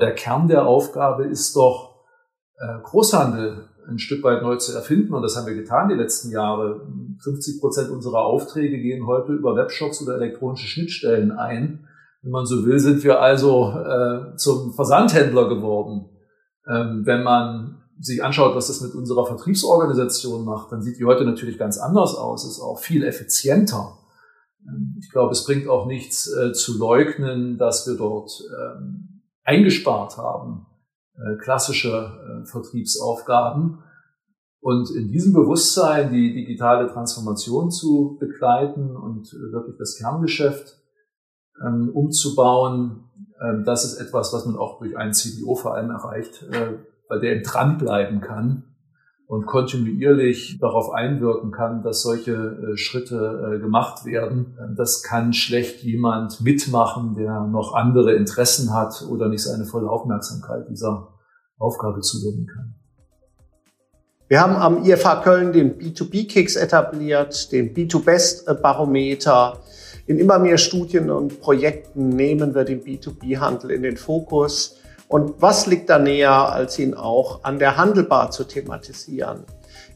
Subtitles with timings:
[0.00, 1.94] Der Kern der Aufgabe ist doch,
[2.58, 5.14] äh, Großhandel ein Stück weit neu zu erfinden.
[5.14, 6.86] Und das haben wir getan die letzten Jahre.
[7.22, 11.86] 50 Prozent unserer Aufträge gehen heute über Webshops oder elektronische Schnittstellen ein.
[12.22, 16.06] Wenn man so will, sind wir also äh, zum Versandhändler geworden.
[16.66, 21.24] Ähm, wenn man sich anschaut, was das mit unserer Vertriebsorganisation macht, dann sieht die heute
[21.24, 23.98] natürlich ganz anders aus, ist auch viel effizienter.
[24.66, 29.13] Ähm, ich glaube, es bringt auch nichts äh, zu leugnen, dass wir dort ähm,
[29.44, 30.66] eingespart haben,
[31.16, 33.78] äh, klassische äh, Vertriebsaufgaben.
[34.60, 40.80] Und in diesem Bewusstsein die digitale Transformation zu begleiten und wirklich das Kerngeschäft
[41.64, 43.04] ähm, umzubauen,
[43.42, 47.20] ähm, das ist etwas, was man auch durch einen CDO vor allem erreicht, äh, weil
[47.20, 48.73] der eben dranbleiben kann
[49.26, 54.56] und kontinuierlich darauf einwirken kann, dass solche äh, Schritte äh, gemacht werden.
[54.60, 59.88] Ähm, das kann schlecht jemand mitmachen, der noch andere Interessen hat oder nicht seine volle
[59.88, 61.08] Aufmerksamkeit dieser
[61.58, 62.74] Aufgabe zuwenden kann.
[64.28, 69.58] Wir haben am IFA Köln den B2B-Kicks etabliert, den B2Best-Barometer.
[70.06, 74.76] In immer mehr Studien und Projekten nehmen wir den B2B-Handel in den Fokus.
[75.14, 79.44] Und was liegt da näher, als ihn auch an der Handelbar zu thematisieren?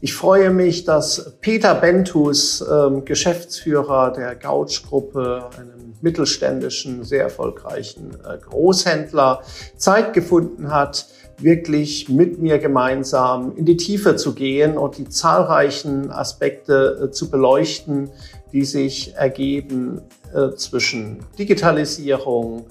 [0.00, 8.39] Ich freue mich, dass Peter Bentus, ähm, Geschäftsführer der Gouch-Gruppe, einem mittelständischen, sehr erfolgreichen äh,
[8.39, 9.42] Großhändler,
[9.77, 11.08] Zeit gefunden hat,
[11.39, 17.28] wirklich mit mir gemeinsam in die Tiefe zu gehen und die zahlreichen Aspekte äh, zu
[17.28, 18.08] beleuchten,
[18.52, 20.00] die sich ergeben
[20.33, 22.66] äh, zwischen Digitalisierung,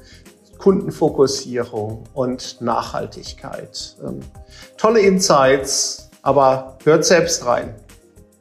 [0.57, 3.95] Kundenfokussierung und Nachhaltigkeit.
[4.05, 4.19] Ähm,
[4.77, 7.75] tolle Insights, aber hört selbst rein.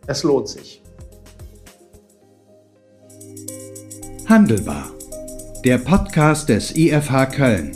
[0.06, 0.82] Es lohnt sich.
[4.28, 4.90] Handelbar.
[5.64, 7.72] Der Podcast des IFH Köln.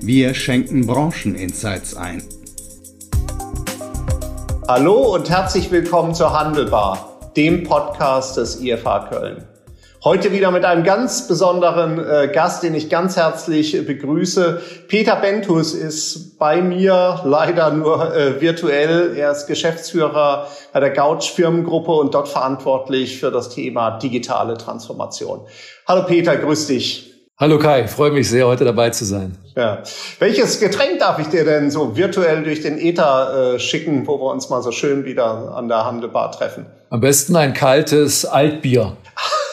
[0.00, 2.22] Wir schenken Brancheninsights ein.
[4.68, 9.51] Hallo und herzlich willkommen zur Handelbar dem Podcast des IFH Köln.
[10.04, 14.60] Heute wieder mit einem ganz besonderen äh, Gast, den ich ganz herzlich begrüße.
[14.88, 19.16] Peter Bentus ist bei mir leider nur äh, virtuell.
[19.16, 25.42] Er ist Geschäftsführer bei der Gouch Firmengruppe und dort verantwortlich für das Thema digitale Transformation.
[25.86, 27.12] Hallo Peter, grüß dich.
[27.38, 29.38] Hallo Kai, freue mich sehr, heute dabei zu sein.
[29.54, 29.84] Ja.
[30.18, 34.32] Welches Getränk darf ich dir denn so virtuell durch den Ether äh, schicken, wo wir
[34.32, 36.66] uns mal so schön wieder an der Handelbar treffen?
[36.90, 38.96] Am besten ein kaltes Altbier.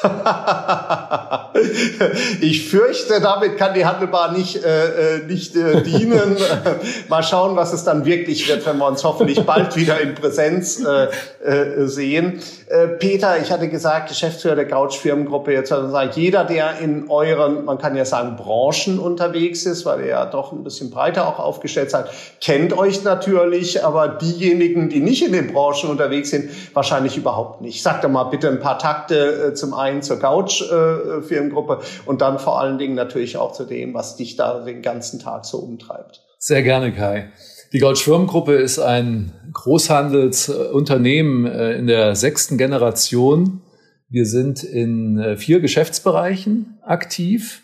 [2.41, 6.37] ich fürchte, damit kann die Handelbar nicht, äh, äh nicht äh, dienen.
[7.09, 10.83] Mal schauen, was es dann wirklich wird, wenn wir uns hoffentlich bald wieder in Präsenz
[10.83, 11.07] äh,
[11.43, 12.41] äh, sehen.
[12.69, 17.65] Äh, Peter, ich hatte gesagt, Geschäftsführer der Couch Firmengruppe, jetzt sagt jeder, der in euren,
[17.65, 21.39] man kann ja sagen, Branchen unterwegs ist, weil ihr ja doch ein bisschen breiter auch
[21.39, 22.05] aufgestellt seid,
[22.41, 27.83] kennt euch natürlich, aber diejenigen, die nicht in den Branchen unterwegs sind, wahrscheinlich überhaupt nicht.
[27.83, 32.21] Sag doch mal bitte ein paar Takte äh, zum einen einen zur Couch-Firmengruppe äh, und
[32.21, 35.57] dann vor allen Dingen natürlich auch zu dem, was dich da den ganzen Tag so
[35.57, 36.21] umtreibt.
[36.37, 37.31] Sehr gerne, Kai.
[37.71, 43.61] Die Couch Firmengruppe ist ein Großhandelsunternehmen äh, in der sechsten Generation.
[44.09, 47.63] Wir sind in äh, vier Geschäftsbereichen aktiv,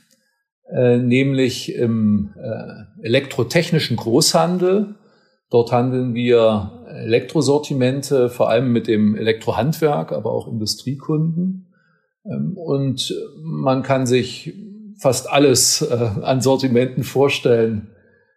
[0.67, 2.33] nämlich im
[3.03, 4.95] elektrotechnischen Großhandel.
[5.51, 11.67] Dort handeln wir Elektrosortimente, vor allem mit dem Elektrohandwerk, aber auch Industriekunden.
[12.25, 14.53] Ähm, und man kann sich
[14.97, 17.89] fast alles äh, an Sortimenten vorstellen,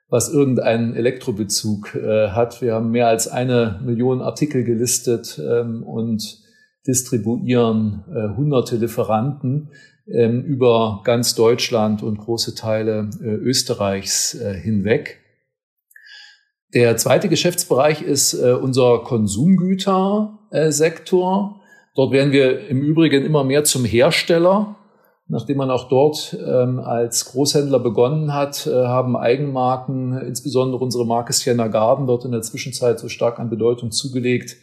[0.08, 2.62] was irgendeinen Elektrobezug äh, hat.
[2.62, 6.38] Wir haben mehr als eine Million Artikel gelistet ähm, und
[6.86, 9.72] distribuieren äh, hunderte Lieferanten
[10.06, 15.20] ähm, über ganz Deutschland und große Teile Österreichs hinweg.
[16.72, 21.60] Der zweite Geschäftsbereich ist unser Konsumgütersektor.
[21.94, 24.77] Dort werden wir im Übrigen immer mehr zum Hersteller.
[25.30, 31.34] Nachdem man auch dort ähm, als Großhändler begonnen hat, äh, haben Eigenmarken, insbesondere unsere Marke
[31.34, 34.56] Sienna Garden, dort in der Zwischenzeit so stark an Bedeutung zugelegt,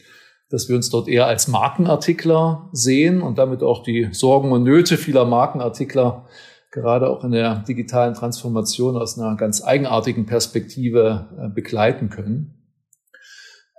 [0.50, 4.98] dass wir uns dort eher als Markenartikler sehen und damit auch die Sorgen und Nöte
[4.98, 6.26] vieler Markenartikler
[6.72, 12.65] gerade auch in der digitalen Transformation aus einer ganz eigenartigen Perspektive äh, begleiten können.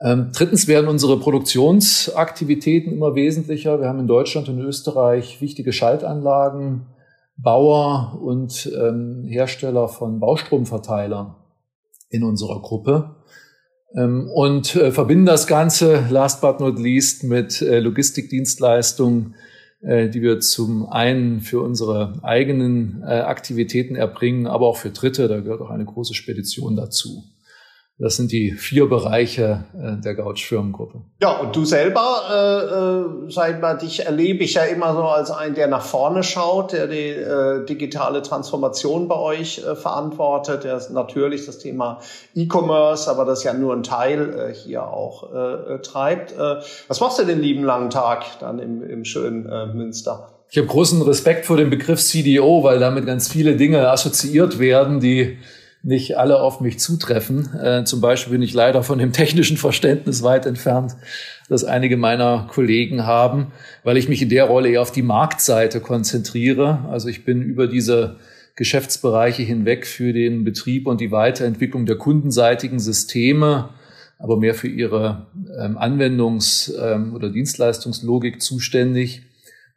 [0.03, 3.81] Ähm, drittens werden unsere Produktionsaktivitäten immer wesentlicher.
[3.81, 6.87] Wir haben in Deutschland und Österreich wichtige Schaltanlagen,
[7.37, 11.35] Bauer und ähm, Hersteller von Baustromverteilern
[12.11, 13.17] in unserer Gruppe
[13.95, 19.35] ähm, und äh, verbinden das Ganze, last but not least, mit äh, Logistikdienstleistungen
[19.83, 25.29] äh, die wir zum einen für unsere eigenen äh, Aktivitäten erbringen, aber auch für Dritte.
[25.29, 27.25] Da gehört auch eine große Spedition dazu.
[27.99, 31.01] Das sind die vier Bereiche äh, der Gouch-Firmengruppe.
[31.23, 35.55] Ja, und du selber, äh, sag mal, dich erlebe ich ja immer so als einen,
[35.55, 40.65] der nach vorne schaut, der die äh, digitale Transformation bei euch äh, verantwortet.
[40.65, 42.01] Der ist natürlich das Thema
[42.35, 46.33] E-Commerce, aber das ja nur ein Teil äh, hier auch äh, treibt.
[46.33, 46.57] Äh,
[46.89, 50.33] was machst du den lieben langen Tag dann im, im schönen äh, Münster?
[50.51, 55.01] Ich habe großen Respekt vor dem Begriff CDO, weil damit ganz viele Dinge assoziiert werden,
[55.01, 55.39] die
[55.87, 57.49] nicht alle auf mich zutreffen.
[57.55, 60.97] Äh, zum Beispiel bin ich leider von dem technischen Verständnis weit entfernt,
[61.49, 63.53] das einige meiner Kollegen haben,
[63.85, 66.85] weil ich mich in der Rolle eher auf die Marktseite konzentriere.
[66.91, 68.17] Also ich bin über diese
[68.57, 73.69] Geschäftsbereiche hinweg für den Betrieb und die Weiterentwicklung der kundenseitigen Systeme,
[74.19, 79.23] aber mehr für ihre ähm, Anwendungs- ähm, oder Dienstleistungslogik zuständig.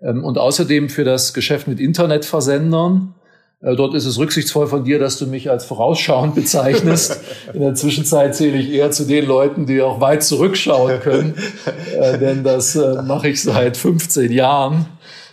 [0.02, 3.14] Ähm, und außerdem für das Geschäft mit Internetversendern
[3.62, 7.20] dort ist es rücksichtsvoll von dir, dass du mich als vorausschauend bezeichnest.
[7.54, 11.34] In der Zwischenzeit zähle ich eher zu den Leuten, die auch weit zurückschauen können,
[12.00, 14.86] äh, denn das äh, mache ich seit 15 Jahren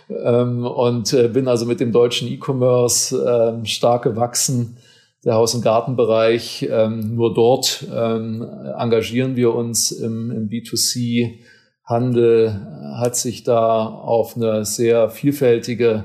[0.09, 4.77] ähm, und äh, bin also mit dem deutschen E-Commerce ähm, stark gewachsen.
[5.23, 8.45] Der Haus- und Gartenbereich, ähm, nur dort ähm,
[8.77, 11.39] engagieren wir uns im, im B2C.
[11.83, 16.03] Handel hat sich da auf eine sehr vielfältige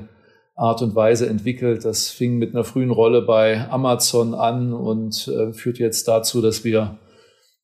[0.55, 1.83] Art und Weise entwickelt.
[1.85, 6.63] Das fing mit einer frühen Rolle bei Amazon an und äh, führt jetzt dazu, dass
[6.63, 6.99] wir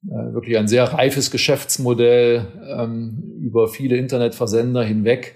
[0.06, 5.36] äh, wirklich ein sehr reifes Geschäftsmodell ähm, über viele Internetversender hinweg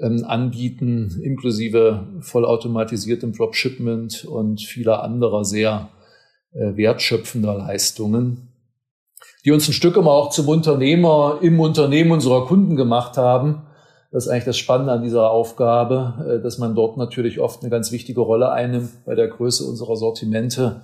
[0.00, 5.88] ähm, anbieten, inklusive vollautomatisiertem Dropshipment und vieler anderer sehr
[6.52, 8.48] äh, wertschöpfender Leistungen,
[9.44, 13.62] die uns ein Stück immer auch zum Unternehmer im Unternehmen unserer Kunden gemacht haben
[14.12, 17.70] das ist eigentlich das Spannende an dieser Aufgabe, äh, dass man dort natürlich oft eine
[17.70, 20.82] ganz wichtige Rolle einnimmt bei der Größe unserer Sortimente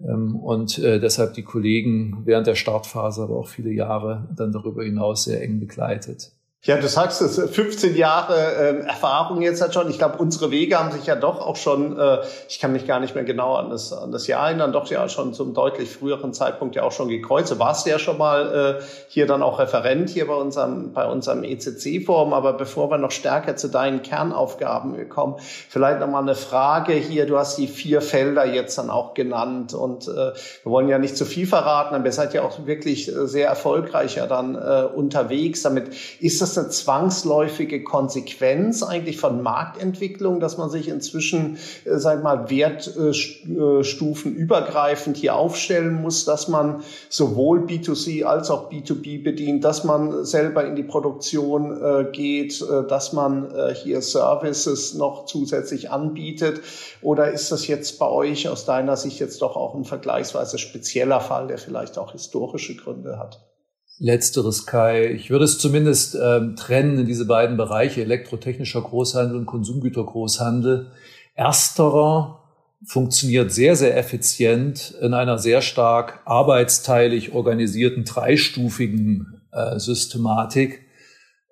[0.00, 4.82] ähm, und äh, deshalb die Kollegen während der Startphase, aber auch viele Jahre dann darüber
[4.82, 6.32] hinaus sehr eng begleitet.
[6.66, 9.90] Ja, du sagst es, 15 Jahre äh, Erfahrung jetzt hat schon.
[9.90, 13.00] Ich glaube, unsere Wege haben sich ja doch auch schon, äh, ich kann mich gar
[13.00, 16.32] nicht mehr genau an das, an das Jahr erinnern, doch ja schon zum deutlich früheren
[16.32, 17.50] Zeitpunkt ja auch schon gekreuzt.
[17.50, 21.44] Du warst ja schon mal äh, hier dann auch Referent hier bei unserem, bei unserem
[21.44, 22.32] ECC-Forum.
[22.32, 25.34] Aber bevor wir noch stärker zu deinen Kernaufgaben kommen,
[25.68, 27.26] vielleicht nochmal eine Frage hier.
[27.26, 30.32] Du hast die vier Felder jetzt dann auch genannt und äh, wir
[30.64, 34.26] wollen ja nicht zu viel verraten, aber ihr seid ja auch wirklich sehr erfolgreich ja
[34.26, 35.60] dann äh, unterwegs.
[35.60, 35.88] Damit
[36.20, 42.50] ist das eine zwangsläufige Konsequenz eigentlich von Marktentwicklung, dass man sich inzwischen, äh, sag mal,
[42.50, 50.24] Wertstufen übergreifend hier aufstellen muss, dass man sowohl B2C als auch B2B bedient, dass man
[50.24, 56.60] selber in die Produktion äh, geht, äh, dass man äh, hier Services noch zusätzlich anbietet?
[57.02, 61.20] Oder ist das jetzt bei euch aus deiner Sicht jetzt doch auch ein vergleichsweise spezieller
[61.20, 63.53] Fall, der vielleicht auch historische Gründe hat?
[63.98, 65.12] Letzteres, Kai.
[65.12, 70.90] Ich würde es zumindest ähm, trennen in diese beiden Bereiche, elektrotechnischer Großhandel und Konsumgütergroßhandel.
[71.34, 72.40] Ersterer
[72.86, 80.82] funktioniert sehr, sehr effizient in einer sehr stark arbeitsteilig organisierten, dreistufigen äh, Systematik.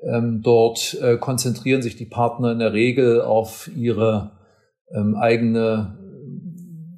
[0.02, 4.32] Ähm, dort äh, konzentrieren sich die Partner in der Regel auf ihre
[4.92, 5.96] ähm, eigene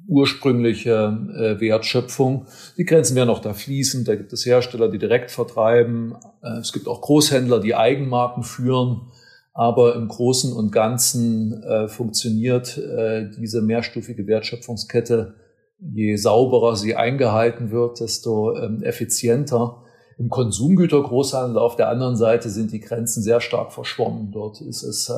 [0.07, 2.45] ursprüngliche äh, Wertschöpfung.
[2.77, 4.05] Die Grenzen werden auch da fließen.
[4.05, 6.15] Da gibt es Hersteller, die direkt vertreiben.
[6.41, 9.11] Äh, es gibt auch Großhändler, die Eigenmarken führen.
[9.53, 15.35] Aber im Großen und Ganzen äh, funktioniert äh, diese mehrstufige Wertschöpfungskette.
[15.79, 19.81] Je sauberer sie eingehalten wird, desto ähm, effizienter.
[20.17, 24.31] Im Konsumgütergroßhandel auf der anderen Seite sind die Grenzen sehr stark verschwommen.
[24.31, 25.13] Dort ist es äh,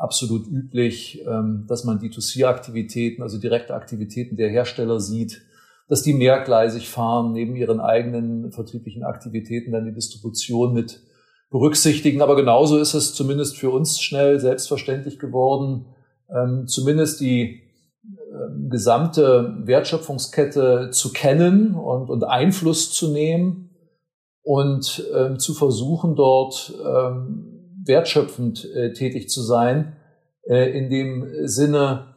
[0.00, 5.42] absolut üblich, ähm, dass man D2C-Aktivitäten, also direkte Aktivitäten der Hersteller sieht,
[5.88, 11.02] dass die mehrgleisig fahren, neben ihren eigenen vertrieblichen Aktivitäten dann die Distribution mit
[11.50, 12.22] berücksichtigen.
[12.22, 15.86] Aber genauso ist es zumindest für uns schnell selbstverständlich geworden,
[16.34, 17.60] ähm, zumindest die
[18.04, 23.66] ähm, gesamte Wertschöpfungskette zu kennen und, und Einfluss zu nehmen
[24.42, 25.04] und
[25.36, 26.72] zu versuchen, dort
[27.84, 29.96] wertschöpfend äh, tätig zu sein,
[30.42, 32.14] äh, in dem Sinne,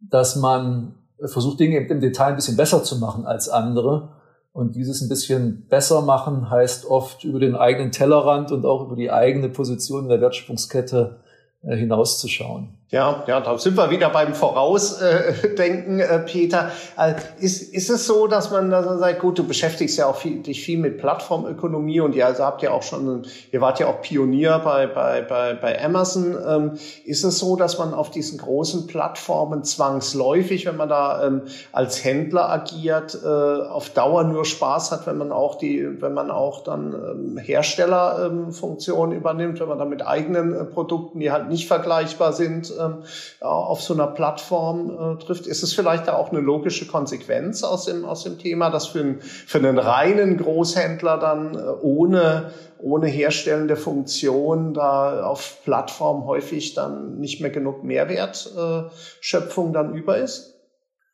[0.00, 4.16] dass man versucht, Dinge im Detail ein bisschen besser zu machen als andere.
[4.52, 8.96] Und dieses ein bisschen besser machen heißt oft über den eigenen Tellerrand und auch über
[8.96, 11.20] die eigene Position in der Wertschöpfungskette
[11.62, 12.79] äh, hinauszuschauen.
[12.92, 16.72] Ja, ja, da sind wir wieder beim Vorausdenken, äh, Peter.
[16.96, 20.16] Also ist, ist es so, dass man, dass man sagt, gut, du beschäftigst ja auch
[20.16, 23.86] viel, dich viel mit Plattformökonomie und ihr also habt ja auch schon, ihr wart ja
[23.86, 26.36] auch Pionier bei, bei, bei, bei Amazon.
[26.44, 31.42] Ähm, ist es so, dass man auf diesen großen Plattformen zwangsläufig, wenn man da ähm,
[31.70, 36.32] als Händler agiert, äh, auf Dauer nur Spaß hat, wenn man auch die, wenn man
[36.32, 41.68] auch dann ähm, Herstellerfunktionen übernimmt, wenn man dann mit eigenen äh, Produkten, die halt nicht
[41.68, 43.02] vergleichbar sind, ähm,
[43.40, 47.84] auf so einer Plattform äh, trifft, ist es vielleicht da auch eine logische Konsequenz aus
[47.84, 53.06] dem, aus dem Thema, dass für, einen, für einen reinen Großhändler dann äh, ohne, ohne
[53.06, 60.54] herstellende Funktion da auf Plattform häufig dann nicht mehr genug Mehrwertschöpfung dann über ist?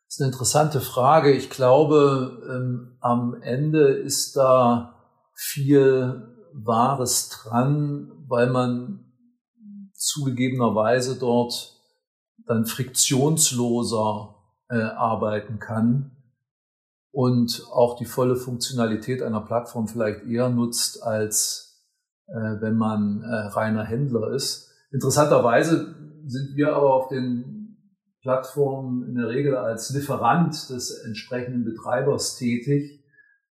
[0.07, 1.33] Das ist eine interessante Frage.
[1.33, 4.95] Ich glaube, ähm, am Ende ist da
[5.33, 9.06] viel Wahres dran, weil man
[10.17, 11.75] zugegebenerweise dort
[12.45, 14.35] dann friktionsloser
[14.69, 16.11] äh, arbeiten kann
[17.11, 21.83] und auch die volle Funktionalität einer Plattform vielleicht eher nutzt, als
[22.27, 24.71] äh, wenn man äh, reiner Händler ist.
[24.91, 25.95] Interessanterweise
[26.25, 27.77] sind wir aber auf den
[28.21, 33.03] Plattformen in der Regel als Lieferant des entsprechenden Betreibers tätig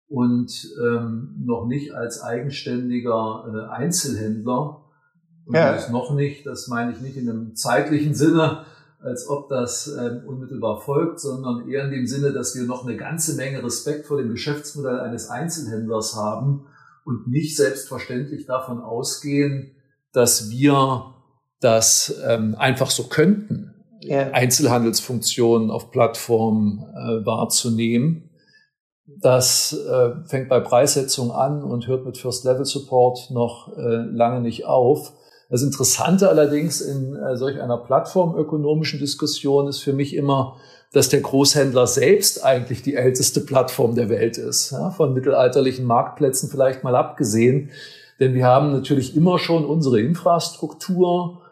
[0.09, 0.51] und
[0.85, 4.84] ähm, noch nicht als eigenständiger äh, Einzelhändler,
[5.47, 5.73] und ja.
[5.73, 8.65] das noch nicht, das meine ich nicht in einem zeitlichen Sinne,
[9.01, 12.97] als ob das äh, unmittelbar folgt, sondern eher in dem Sinne, dass wir noch eine
[12.97, 16.67] ganze Menge Respekt vor dem Geschäftsmodell eines Einzelhändlers haben
[17.05, 19.73] und nicht selbstverständlich davon ausgehen,
[20.13, 21.15] dass wir
[21.61, 24.31] das ähm, einfach so könnten, ja.
[24.31, 28.31] Einzelhandelsfunktionen auf Plattformen äh, wahrzunehmen.
[29.21, 35.13] Das äh, fängt bei Preissetzung an und hört mit First-Level-Support noch äh, lange nicht auf.
[35.51, 40.57] Das Interessante allerdings in äh, solch einer plattformökonomischen Diskussion ist für mich immer,
[40.93, 46.49] dass der Großhändler selbst eigentlich die älteste Plattform der Welt ist, ja, von mittelalterlichen Marktplätzen
[46.49, 47.71] vielleicht mal abgesehen.
[48.21, 51.43] Denn wir haben natürlich immer schon unsere Infrastruktur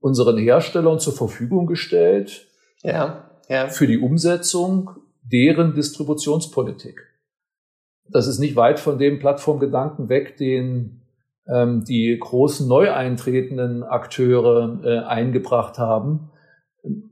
[0.00, 2.46] unseren Herstellern zur Verfügung gestellt
[2.82, 3.68] ja, ja.
[3.68, 4.90] für die Umsetzung
[5.22, 7.00] deren Distributionspolitik.
[8.08, 11.02] Das ist nicht weit von dem Plattformgedanken weg, den
[11.48, 16.30] ähm, die großen neu eintretenden Akteure äh, eingebracht haben.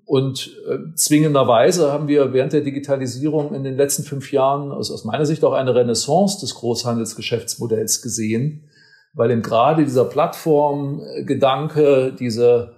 [0.04, 5.04] Und äh, zwingenderweise haben wir während der Digitalisierung in den letzten fünf Jahren aus, aus
[5.04, 8.68] meiner Sicht auch eine Renaissance des Großhandelsgeschäftsmodells gesehen,
[9.14, 12.74] weil eben gerade dieser Plattformgedanke, diese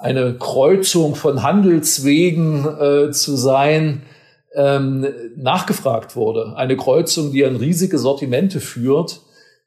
[0.00, 4.02] eine Kreuzung von Handelswegen äh, zu sein,
[4.54, 5.06] ähm,
[5.36, 6.54] nachgefragt wurde.
[6.56, 9.20] Eine Kreuzung, die an riesige Sortimente führt,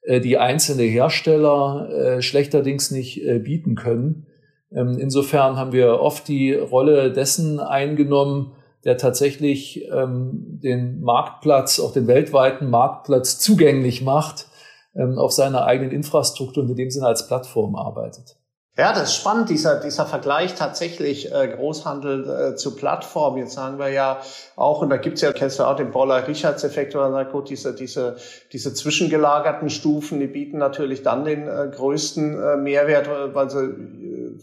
[0.08, 4.28] die einzelne Hersteller äh, schlechterdings nicht äh, bieten können.
[4.72, 11.92] Ähm, insofern haben wir oft die Rolle dessen eingenommen, der tatsächlich ähm, den Marktplatz, auch
[11.92, 14.48] den weltweiten Marktplatz zugänglich macht,
[14.96, 18.38] ähm, auf seiner eigenen Infrastruktur und in dem Sinne als Plattform arbeitet.
[18.80, 23.38] Ja, das ist spannend, dieser, dieser Vergleich tatsächlich äh, Großhandel äh, zu Plattform.
[23.38, 24.22] Jetzt sagen wir ja
[24.56, 28.18] auch, und da gibt's ja, kennst du auch den Boller-Richards-Effekt, man sagt, gut, diese, diese,
[28.54, 33.58] diese zwischengelagerten Stufen, die bieten natürlich dann den äh, größten äh, Mehrwert, weil sie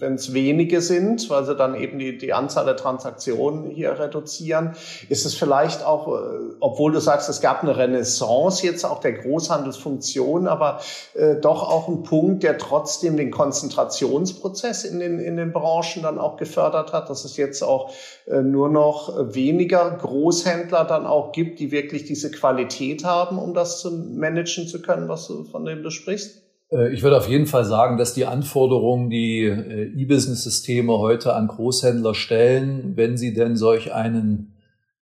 [0.01, 4.75] wenn es wenige sind, weil sie dann eben die, die Anzahl der Transaktionen hier reduzieren,
[5.09, 6.21] ist es vielleicht auch, äh,
[6.61, 10.81] obwohl du sagst, es gab eine Renaissance jetzt auch der Großhandelsfunktion, aber
[11.15, 16.19] äh, doch auch ein Punkt, der trotzdem den Konzentrationsprozess in den, in den Branchen dann
[16.19, 17.93] auch gefördert hat, dass es jetzt auch
[18.27, 23.81] äh, nur noch weniger Großhändler dann auch gibt, die wirklich diese Qualität haben, um das
[23.81, 26.44] zu managen zu können, was du, von dem du sprichst?
[26.71, 31.49] Äh, ich würde auf jeden Fall sagen, dass die Anforderungen, die äh, E-Business-Systeme heute an
[31.49, 34.55] Großhändler stellen, wenn sie denn solch einen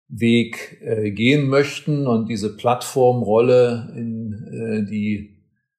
[0.09, 5.37] Weg äh, gehen möchten und diese Plattformrolle in die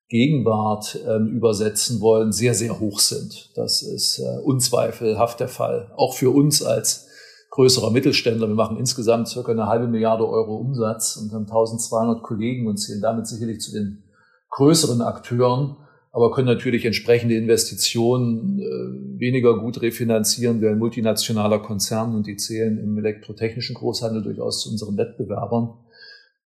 [0.09, 3.51] Gegenwart ähm, übersetzen wollen, sehr, sehr hoch sind.
[3.55, 5.91] Das ist unzweifelhaft der Fall.
[5.95, 7.07] Auch für uns als
[7.51, 8.47] größerer Mittelständler.
[8.47, 13.01] Wir machen insgesamt circa eine halbe Milliarde Euro Umsatz und haben 1200 Kollegen und zählen
[13.01, 14.03] damit sicherlich zu den
[14.49, 15.77] größeren Akteuren,
[16.11, 22.35] aber können natürlich entsprechende Investitionen äh, weniger gut refinanzieren wie ein multinationaler Konzern und die
[22.35, 25.75] zählen im elektrotechnischen Großhandel durchaus zu unseren Wettbewerbern.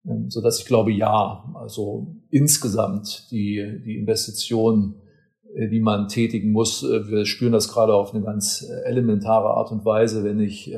[0.07, 4.97] Ähm, so dass ich glaube, ja, also insgesamt die, die Investitionen,
[5.55, 9.71] äh, die man tätigen muss, äh, wir spüren das gerade auf eine ganz elementare Art
[9.71, 10.77] und Weise, wenn ich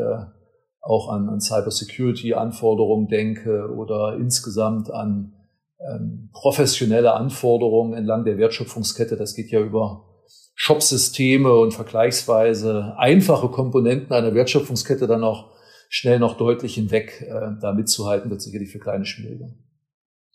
[0.81, 5.33] auch an, an Cybersecurity-Anforderungen denke oder insgesamt an
[5.80, 9.16] ähm, professionelle Anforderungen entlang der Wertschöpfungskette.
[9.16, 10.04] Das geht ja über
[10.54, 15.52] Shopsysteme und vergleichsweise einfache Komponenten einer Wertschöpfungskette dann auch
[15.88, 19.50] schnell noch deutlich hinweg äh, da mitzuhalten, wird sicherlich für kleine schwieriger.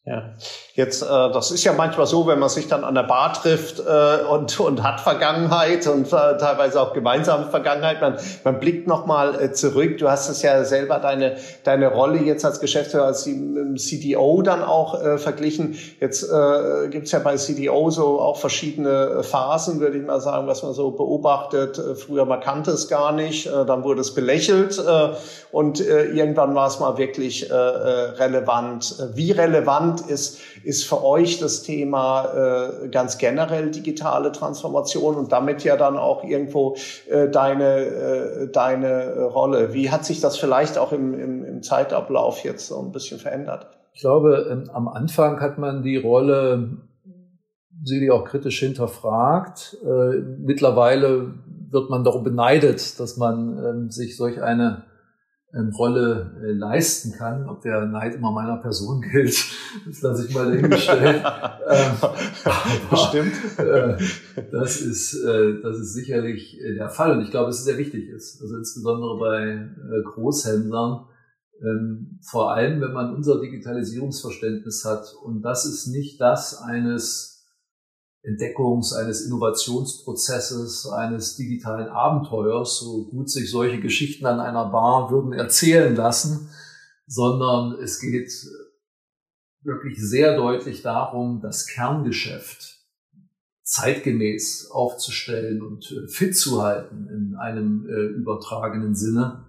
[0.03, 0.31] Ja,
[0.73, 3.79] jetzt, äh, das ist ja manchmal so, wenn man sich dann an der Bar trifft
[3.79, 8.01] äh, und, und hat Vergangenheit und äh, teilweise auch gemeinsame Vergangenheit.
[8.01, 9.99] Man, man blickt nochmal äh, zurück.
[9.99, 14.99] Du hast es ja selber deine, deine Rolle jetzt als Geschäftsführer, als CDO dann auch
[14.99, 15.77] äh, verglichen.
[15.99, 20.47] Jetzt äh, gibt es ja bei CDO so auch verschiedene Phasen, würde ich mal sagen,
[20.47, 21.77] was man so beobachtet.
[21.77, 25.09] Äh, früher man kannte es gar nicht, äh, dann wurde es belächelt äh,
[25.51, 28.95] und äh, irgendwann war es mal wirklich äh, äh relevant.
[29.13, 32.25] Wie relevant relevant ist, ist für euch das Thema
[32.83, 36.75] äh, ganz generell digitale Transformation und damit ja dann auch irgendwo
[37.09, 39.73] äh, deine, äh, deine Rolle.
[39.73, 43.67] Wie hat sich das vielleicht auch im, im, im Zeitablauf jetzt so ein bisschen verändert?
[43.93, 46.77] Ich glaube, ähm, am Anfang hat man die Rolle
[47.83, 49.77] sicherlich auch kritisch hinterfragt.
[49.83, 51.33] Äh, mittlerweile
[51.69, 54.83] wird man darum beneidet, dass man ähm, sich solch eine
[55.53, 57.47] ähm, Rolle äh, leisten kann.
[57.49, 59.35] Ob der Neid immer meiner Person gilt,
[59.85, 61.23] das lasse ich mal dahingestellt.
[61.69, 62.09] ähm,
[62.89, 63.33] Bestimmt.
[63.59, 63.97] Äh,
[64.51, 68.09] das, ist, äh, das ist sicherlich der Fall und ich glaube, dass es sehr wichtig
[68.09, 68.41] ist.
[68.41, 69.69] Also insbesondere bei
[70.03, 71.05] Großhändlern,
[71.61, 75.13] ähm, vor allem wenn man unser Digitalisierungsverständnis hat.
[75.23, 77.30] Und das ist nicht das eines
[78.23, 85.33] Entdeckungs-, eines Innovationsprozesses, eines digitalen Abenteuers, so gut sich solche Geschichten an einer Bar würden
[85.33, 86.49] erzählen lassen,
[87.07, 88.31] sondern es geht
[89.63, 92.79] wirklich sehr deutlich darum, das Kerngeschäft
[93.63, 99.45] zeitgemäß aufzustellen und äh, fit zu halten in einem äh, übertragenen Sinne.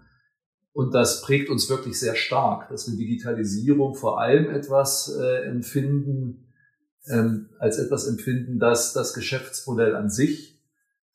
[0.73, 6.52] Und das prägt uns wirklich sehr stark, dass wir Digitalisierung vor allem etwas äh, empfinden,
[7.09, 10.61] ähm, als etwas empfinden, das das Geschäftsmodell an sich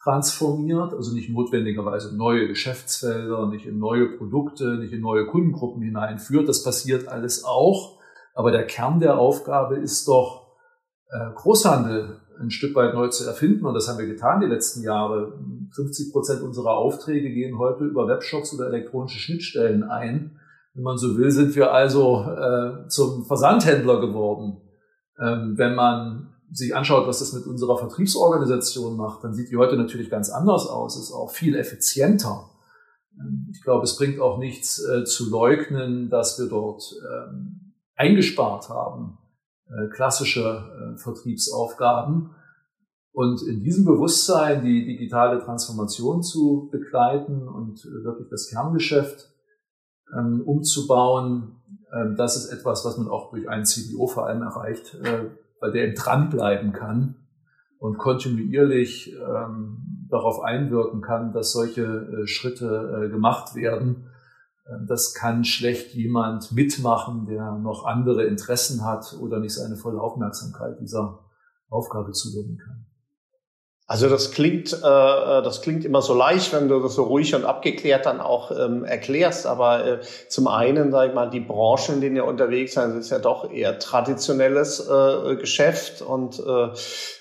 [0.04, 6.48] transformiert, also nicht notwendigerweise neue Geschäftsfelder, nicht in neue Produkte, nicht in neue Kundengruppen hineinführt.
[6.48, 8.00] Das passiert alles auch.
[8.34, 10.48] Aber der Kern der Aufgabe ist doch,
[11.10, 13.66] äh, Großhandel ein Stück weit neu zu erfinden.
[13.66, 15.40] Und das haben wir getan die letzten Jahre.
[15.74, 20.40] 50 Prozent unserer Aufträge gehen heute über Webshops oder elektronische Schnittstellen ein.
[20.74, 24.62] Wenn man so will, sind wir also äh, zum Versandhändler geworden.
[25.20, 29.76] Ähm, wenn man sich anschaut, was das mit unserer Vertriebsorganisation macht, dann sieht die heute
[29.76, 32.50] natürlich ganz anders aus, ist auch viel effizienter.
[33.20, 38.70] Ähm, ich glaube, es bringt auch nichts äh, zu leugnen, dass wir dort ähm, eingespart
[38.70, 39.18] haben,
[39.70, 42.32] äh, klassische äh, Vertriebsaufgaben.
[43.12, 49.34] Und in diesem Bewusstsein die digitale Transformation zu begleiten und wirklich das Kerngeschäft
[50.46, 51.77] umzubauen, ähm,
[52.18, 55.86] das ist etwas, was man auch durch einen CDO vor allem erreicht, äh, weil der
[55.86, 57.16] eben dranbleiben kann
[57.80, 64.10] und kontinuierlich ähm, darauf einwirken kann, dass solche äh, Schritte äh, gemacht werden.
[64.68, 70.02] Ähm, das kann schlecht jemand mitmachen, der noch andere Interessen hat oder nicht seine volle
[70.02, 71.20] Aufmerksamkeit dieser
[71.70, 72.87] Aufgabe zuwenden kann.
[73.90, 77.46] Also das klingt, äh, das klingt immer so leicht, wenn du das so ruhig und
[77.46, 79.48] abgeklärt dann auch ähm, erklärst.
[79.48, 83.12] Aber äh, zum einen, sag ich mal, die Branchen, in denen ihr unterwegs seid, ist
[83.12, 86.02] ja doch eher traditionelles äh, Geschäft.
[86.02, 86.68] Und äh,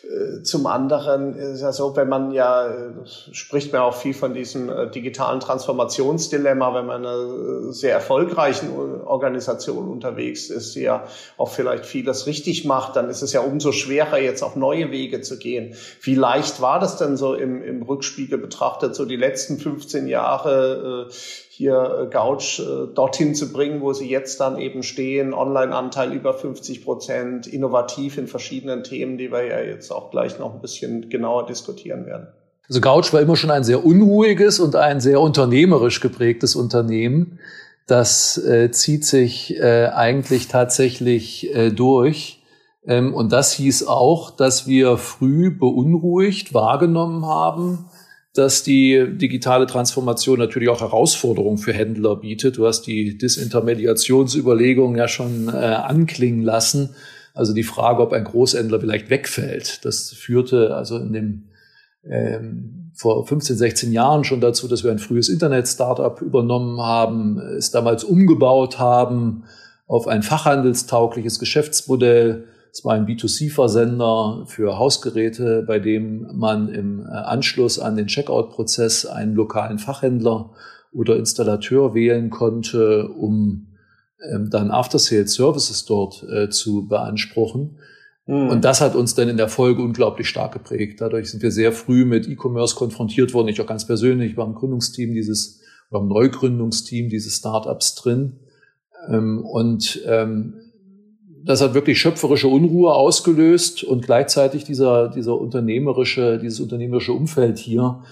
[0.06, 2.90] äh, zum anderen ist ja so, wenn man ja, äh,
[3.30, 8.70] spricht man auch viel von diesem äh, digitalen Transformationsdilemma, wenn man in einer sehr erfolgreichen
[9.04, 13.72] Organisation unterwegs ist, die ja auch vielleicht vieles richtig macht, dann ist es ja umso
[13.72, 15.74] schwerer, jetzt auf neue Wege zu gehen.
[16.02, 20.06] Wie leicht leicht war das denn so im, im Rückspiegel betrachtet, so die letzten 15
[20.06, 21.12] Jahre äh,
[21.50, 26.34] hier äh, Gouch äh, dorthin zu bringen, wo sie jetzt dann eben stehen, Online-Anteil über
[26.34, 31.08] 50 Prozent, innovativ in verschiedenen Themen, die wir ja jetzt auch gleich noch ein bisschen
[31.08, 32.28] genauer diskutieren werden.
[32.68, 37.38] Also Gouch war immer schon ein sehr unruhiges und ein sehr unternehmerisch geprägtes Unternehmen.
[37.86, 42.35] Das äh, zieht sich äh, eigentlich tatsächlich äh, durch.
[42.86, 47.86] Ähm, und das hieß auch, dass wir früh beunruhigt wahrgenommen haben,
[48.34, 52.58] dass die digitale Transformation natürlich auch Herausforderungen für Händler bietet.
[52.58, 56.90] Du hast die Disintermediationsüberlegungen ja schon äh, anklingen lassen.
[57.34, 59.84] Also die Frage, ob ein Großhändler vielleicht wegfällt.
[59.84, 61.44] Das führte also in dem
[62.04, 67.70] ähm, vor 15, 16 Jahren schon dazu, dass wir ein frühes Internet-Startup übernommen haben, es
[67.70, 69.44] damals umgebaut haben
[69.86, 72.46] auf ein fachhandelstaugliches Geschäftsmodell
[72.76, 79.06] es war ein B2C-Versender für Hausgeräte, bei dem man im äh, Anschluss an den Checkout-Prozess
[79.06, 80.50] einen lokalen Fachhändler
[80.92, 83.68] oder Installateur wählen konnte, um
[84.30, 87.78] ähm, dann After-Sales-Services dort äh, zu beanspruchen.
[88.26, 88.48] Mhm.
[88.50, 91.00] Und das hat uns dann in der Folge unglaublich stark geprägt.
[91.00, 93.48] Dadurch sind wir sehr früh mit E-Commerce konfrontiert worden.
[93.48, 98.40] Ich auch ganz persönlich ich war im Gründungsteam dieses, war im Neugründungsteam dieses Startups drin.
[99.08, 100.60] Ähm, und ähm,
[101.46, 108.02] das hat wirklich schöpferische Unruhe ausgelöst und gleichzeitig dieser, dieser unternehmerische, dieses unternehmerische Umfeld hier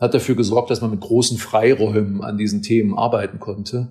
[0.00, 3.88] hat dafür gesorgt, dass man mit großen Freiräumen an diesen Themen arbeiten konnte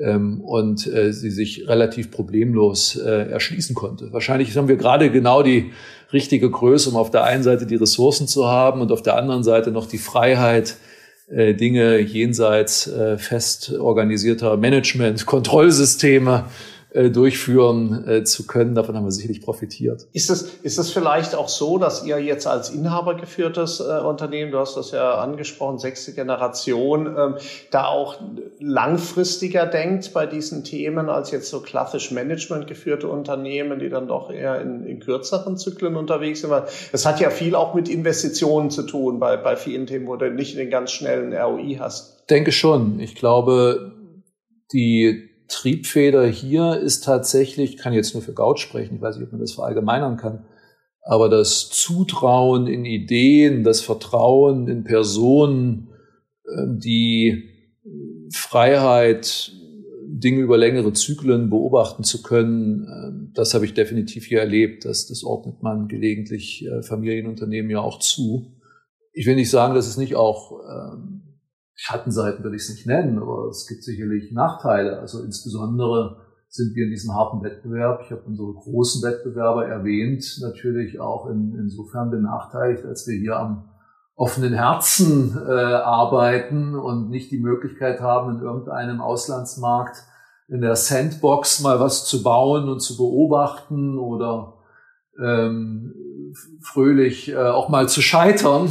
[0.00, 4.12] ähm, und äh, sie sich relativ problemlos äh, erschließen konnte.
[4.12, 5.72] Wahrscheinlich haben wir gerade genau die
[6.12, 9.42] richtige Größe, um auf der einen Seite die Ressourcen zu haben und auf der anderen
[9.42, 10.76] Seite noch die Freiheit,
[11.28, 16.44] äh, Dinge jenseits äh, fest organisierter Management, Kontrollsysteme
[16.92, 18.74] äh, durchführen äh, zu können.
[18.74, 20.08] Davon haben wir sicherlich profitiert.
[20.12, 24.50] Ist es, ist es vielleicht auch so, dass ihr jetzt als Inhaber geführtes äh, Unternehmen,
[24.50, 27.34] du hast das ja angesprochen, sechste Generation, ähm,
[27.70, 28.16] da auch
[28.58, 34.30] langfristiger denkt bei diesen Themen als jetzt so klassisch Management geführte Unternehmen, die dann doch
[34.30, 36.50] eher in, in kürzeren Zyklen unterwegs sind?
[36.50, 40.16] Weil es hat ja viel auch mit Investitionen zu tun bei, bei vielen Themen, wo
[40.16, 42.24] du nicht den ganz schnellen ROI hast.
[42.28, 42.98] Denke schon.
[42.98, 43.92] Ich glaube,
[44.72, 49.26] die Triebfeder hier ist tatsächlich, ich kann jetzt nur für Gaut sprechen, ich weiß nicht,
[49.26, 50.46] ob man das verallgemeinern kann,
[51.02, 55.88] aber das Zutrauen in Ideen, das Vertrauen in Personen,
[56.46, 57.48] ähm, die
[58.32, 59.52] Freiheit,
[60.06, 64.84] Dinge über längere Zyklen beobachten zu können, ähm, das habe ich definitiv hier erlebt.
[64.84, 68.52] Das, das ordnet man gelegentlich äh, Familienunternehmen ja auch zu.
[69.12, 71.19] Ich will nicht sagen, dass es nicht auch ähm,
[71.82, 74.98] Schattenseiten würde ich es nicht nennen, aber es gibt sicherlich Nachteile.
[74.98, 81.00] Also insbesondere sind wir in diesem harten Wettbewerb, ich habe unsere großen Wettbewerber erwähnt, natürlich
[81.00, 83.70] auch in, insofern benachteiligt, als wir hier am
[84.14, 90.04] offenen Herzen äh, arbeiten und nicht die Möglichkeit haben, in irgendeinem Auslandsmarkt
[90.48, 94.58] in der Sandbox mal was zu bauen und zu beobachten oder
[95.18, 95.94] ähm,
[96.60, 98.68] fröhlich äh, auch mal zu scheitern,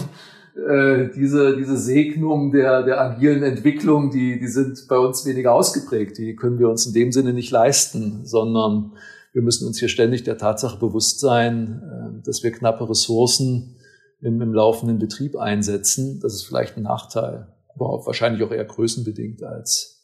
[0.68, 6.18] äh, diese, diese Segnung der, der agilen Entwicklung, die, die sind bei uns weniger ausgeprägt.
[6.18, 8.94] Die können wir uns in dem Sinne nicht leisten, sondern
[9.34, 13.76] wir müssen uns hier ständig der Tatsache bewusst sein, äh, dass wir knappe Ressourcen
[14.22, 16.20] im, im laufenden Betrieb einsetzen.
[16.22, 20.04] Das ist vielleicht ein Nachteil, aber wahrscheinlich auch eher größenbedingt als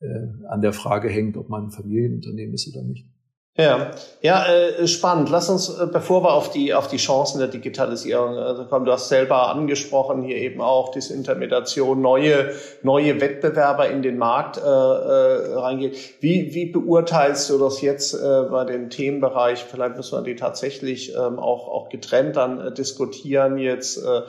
[0.00, 3.06] äh, an der Frage hängt, ob man ein Familienunternehmen ist oder nicht.
[3.56, 5.30] Ja, ja, äh, spannend.
[5.30, 8.90] Lass uns, äh, bevor wir auf die auf die Chancen der Digitalisierung also kommen, du
[8.90, 12.50] hast selber angesprochen hier eben auch diese Intermediation, neue
[12.82, 15.92] neue Wettbewerber in den Markt äh, äh, reingehen.
[16.18, 19.62] Wie wie beurteilst du das jetzt äh, bei dem Themenbereich?
[19.62, 23.56] Vielleicht müssen wir die tatsächlich ähm, auch auch getrennt dann äh, diskutieren.
[23.58, 24.22] Jetzt äh,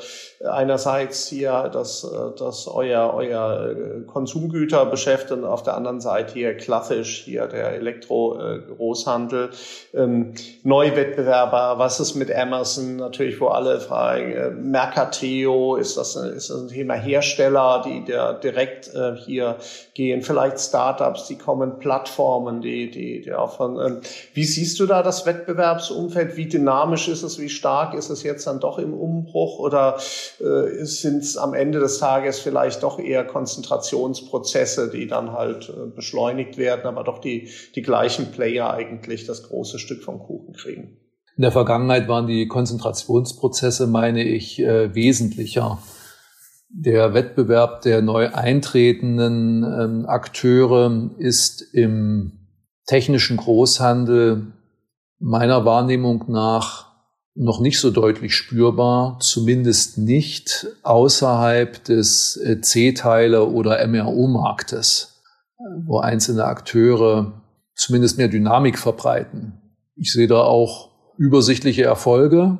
[0.47, 6.33] einerseits hier, dass äh, dass euer euer äh, Konsumgüter beschäftigt und auf der anderen Seite
[6.33, 9.49] hier klassisch hier der Elektro äh, Großhandel Großhandel,
[9.93, 16.49] ähm, Neuwettbewerber, was ist mit Amazon, natürlich, wo alle fragen, äh, Mercateo, ist das, ist
[16.49, 19.57] das ein Thema Hersteller, die der direkt äh, hier
[19.93, 24.01] gehen, vielleicht Startups, die kommen, Plattformen, die, die, die auch von, ähm,
[24.33, 26.35] wie siehst du da das Wettbewerbsumfeld?
[26.35, 27.39] Wie dynamisch ist es?
[27.39, 29.59] Wie stark ist es jetzt dann doch im Umbruch?
[29.59, 29.97] Oder
[30.39, 35.87] äh, sind es am Ende des Tages vielleicht doch eher Konzentrationsprozesse, die dann halt äh,
[35.87, 40.53] beschleunigt werden, aber doch die, die gleichen Player eigentlich eigentlich das große Stück vom Kuchen
[40.53, 40.97] kriegen.
[41.37, 45.79] In der Vergangenheit waren die Konzentrationsprozesse, meine ich, äh, wesentlicher.
[46.69, 52.47] Der Wettbewerb der neu eintretenden ähm, Akteure ist im
[52.85, 54.47] technischen Großhandel
[55.19, 56.85] meiner Wahrnehmung nach
[57.33, 65.21] noch nicht so deutlich spürbar, zumindest nicht außerhalb des äh, C-Teile oder MRO-Marktes,
[65.85, 67.44] wo einzelne Akteure
[67.75, 69.61] zumindest mehr Dynamik verbreiten.
[69.95, 72.57] Ich sehe da auch übersichtliche Erfolge,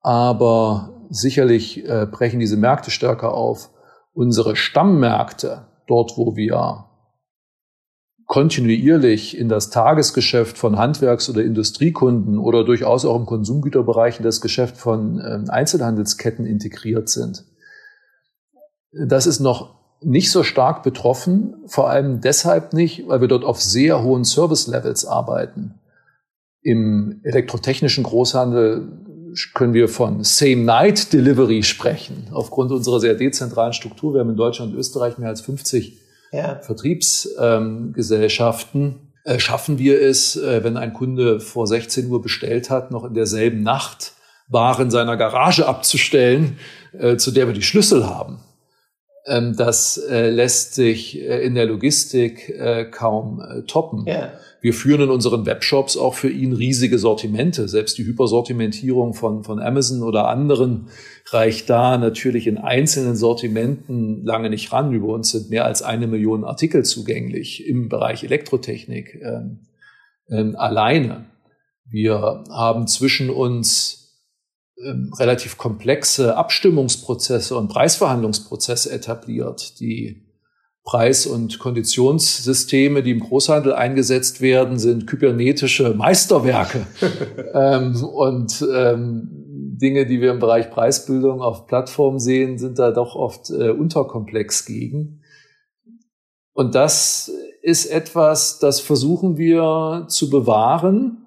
[0.00, 3.70] aber sicherlich äh, brechen diese Märkte stärker auf.
[4.12, 6.86] Unsere Stammmärkte, dort wo wir
[8.26, 14.40] kontinuierlich in das Tagesgeschäft von Handwerks- oder Industriekunden oder durchaus auch im Konsumgüterbereich in das
[14.40, 17.44] Geschäft von äh, Einzelhandelsketten integriert sind.
[18.92, 23.62] Das ist noch nicht so stark betroffen, vor allem deshalb nicht, weil wir dort auf
[23.62, 25.74] sehr hohen Service-Levels arbeiten.
[26.62, 28.88] Im elektrotechnischen Großhandel
[29.54, 34.14] können wir von Same-Night-Delivery sprechen, aufgrund unserer sehr dezentralen Struktur.
[34.14, 35.98] Wir haben in Deutschland und Österreich mehr als 50
[36.32, 36.60] ja.
[36.60, 38.82] Vertriebsgesellschaften.
[38.82, 43.04] Ähm, äh, schaffen wir es, äh, wenn ein Kunde vor 16 Uhr bestellt hat, noch
[43.04, 44.12] in derselben Nacht
[44.48, 46.58] Waren in seiner Garage abzustellen,
[46.92, 48.40] äh, zu der wir die Schlüssel haben?
[49.26, 54.06] Ähm, das äh, lässt sich äh, in der Logistik äh, kaum toppen.
[54.06, 54.38] Yeah.
[54.64, 57.68] Wir führen in unseren Webshops auch für ihn riesige Sortimente.
[57.68, 60.88] Selbst die Hypersortimentierung von, von Amazon oder anderen
[61.26, 64.94] reicht da natürlich in einzelnen Sortimenten lange nicht ran.
[64.94, 69.66] Über uns sind mehr als eine Million Artikel zugänglich im Bereich Elektrotechnik ähm,
[70.30, 71.26] ähm, alleine.
[71.84, 74.03] Wir haben zwischen uns
[74.82, 80.24] ähm, relativ komplexe Abstimmungsprozesse und Preisverhandlungsprozesse etabliert, die
[80.84, 86.86] Preis- und Konditionssysteme, die im Großhandel eingesetzt werden, sind kybernetische Meisterwerke.
[87.54, 89.28] ähm, und ähm,
[89.80, 94.66] Dinge, die wir im Bereich Preisbildung auf Plattformen sehen, sind da doch oft äh, unterkomplex
[94.66, 95.22] gegen.
[96.52, 97.32] Und das
[97.62, 101.23] ist etwas, das versuchen wir zu bewahren.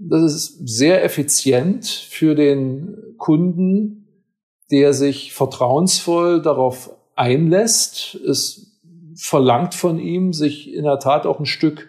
[0.00, 4.06] Das ist sehr effizient für den Kunden,
[4.70, 8.14] der sich vertrauensvoll darauf einlässt.
[8.14, 8.80] Es
[9.16, 11.88] verlangt von ihm, sich in der Tat auch ein Stück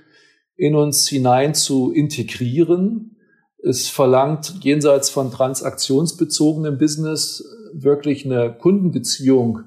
[0.55, 3.15] in uns hinein zu integrieren.
[3.61, 7.43] Es verlangt jenseits von transaktionsbezogenem Business
[7.73, 9.65] wirklich eine Kundenbeziehung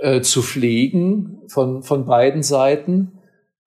[0.00, 3.15] äh, zu pflegen von, von beiden Seiten.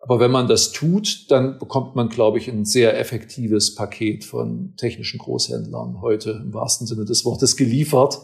[0.02, 4.74] Aber wenn man das tut, dann bekommt man, glaube ich, ein sehr effektives Paket von
[4.78, 8.20] technischen Großhändlern heute im wahrsten Sinne des Wortes geliefert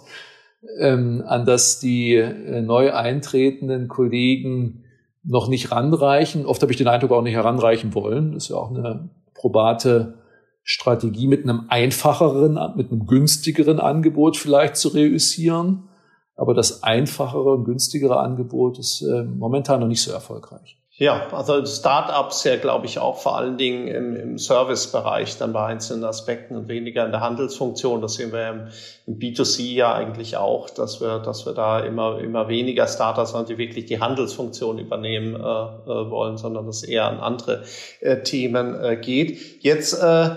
[0.79, 4.83] ähm, an das die äh, neu eintretenden Kollegen
[5.23, 6.45] noch nicht ranreichen.
[6.45, 8.33] Oft habe ich den Eindruck auch nicht heranreichen wollen.
[8.33, 10.19] Das ist ja auch eine probate
[10.63, 15.89] Strategie mit einem einfacheren, mit einem günstigeren Angebot vielleicht zu reüssieren.
[16.35, 20.77] Aber das einfachere, günstigere Angebot ist äh, momentan noch nicht so erfolgreich.
[20.97, 25.65] Ja, also Startups ja, glaube ich, auch vor allen Dingen im, im Servicebereich dann bei
[25.65, 28.01] einzelnen Aspekten und weniger in der Handelsfunktion.
[28.01, 28.67] Das sehen wir im,
[29.05, 33.45] im B2C ja eigentlich auch, dass wir, dass wir da immer, immer weniger Startups haben,
[33.45, 37.63] die wirklich die Handelsfunktion übernehmen äh, äh, wollen, sondern dass es eher an andere
[37.99, 39.63] äh, Themen äh, geht.
[39.65, 40.29] Jetzt äh,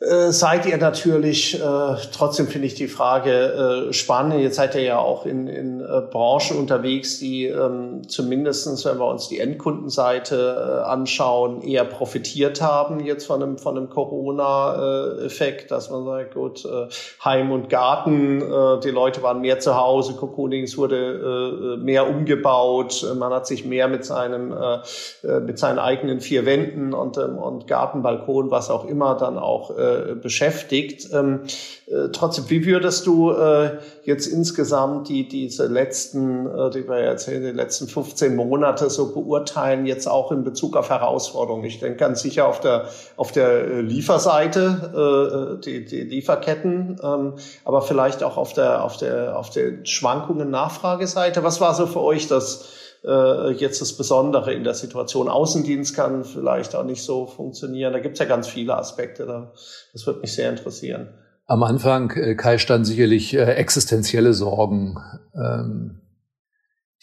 [0.00, 4.40] äh, seid ihr natürlich, äh, trotzdem finde ich die Frage äh, spannend.
[4.40, 9.06] Jetzt seid ihr ja auch in, in äh, Branchen unterwegs, die ähm, zumindestens, wenn wir
[9.06, 15.90] uns die Endkundenseite äh, anschauen, eher profitiert haben jetzt von einem, von einem Corona-Effekt, dass
[15.90, 16.88] man sagt, gut, äh,
[17.22, 23.06] Heim und Garten, äh, die Leute waren mehr zu Hause, Cocooning wurde äh, mehr umgebaut,
[23.18, 24.78] man hat sich mehr mit seinem, äh,
[25.24, 29.36] äh mit seinen eigenen vier Wänden und, ähm, und Garten, Balkon, was auch immer dann
[29.36, 31.08] auch äh, äh, beschäftigt.
[31.12, 31.40] Ähm,
[31.86, 37.42] äh, trotzdem, wie würdest du äh, jetzt insgesamt die diese letzten, äh, die wir erzählen,
[37.42, 41.64] die letzten 15 Monate so beurteilen, jetzt auch in Bezug auf Herausforderungen?
[41.64, 47.34] Ich denke ganz sicher auf der auf der äh, Lieferseite, äh, die, die Lieferketten, ähm,
[47.64, 51.42] aber vielleicht auch auf der auf der auf der Schwankungen Nachfrageseite.
[51.42, 52.79] Was war so für euch das?
[53.04, 55.28] Äh, jetzt das Besondere in der Situation.
[55.28, 57.92] Außendienst kann vielleicht auch nicht so funktionieren.
[57.92, 59.26] Da gibt es ja ganz viele Aspekte.
[59.26, 59.52] Da.
[59.92, 61.08] Das wird mich sehr interessieren.
[61.46, 64.98] Am Anfang, äh, Kai, standen sicherlich äh, existenzielle Sorgen,
[65.34, 66.00] ähm,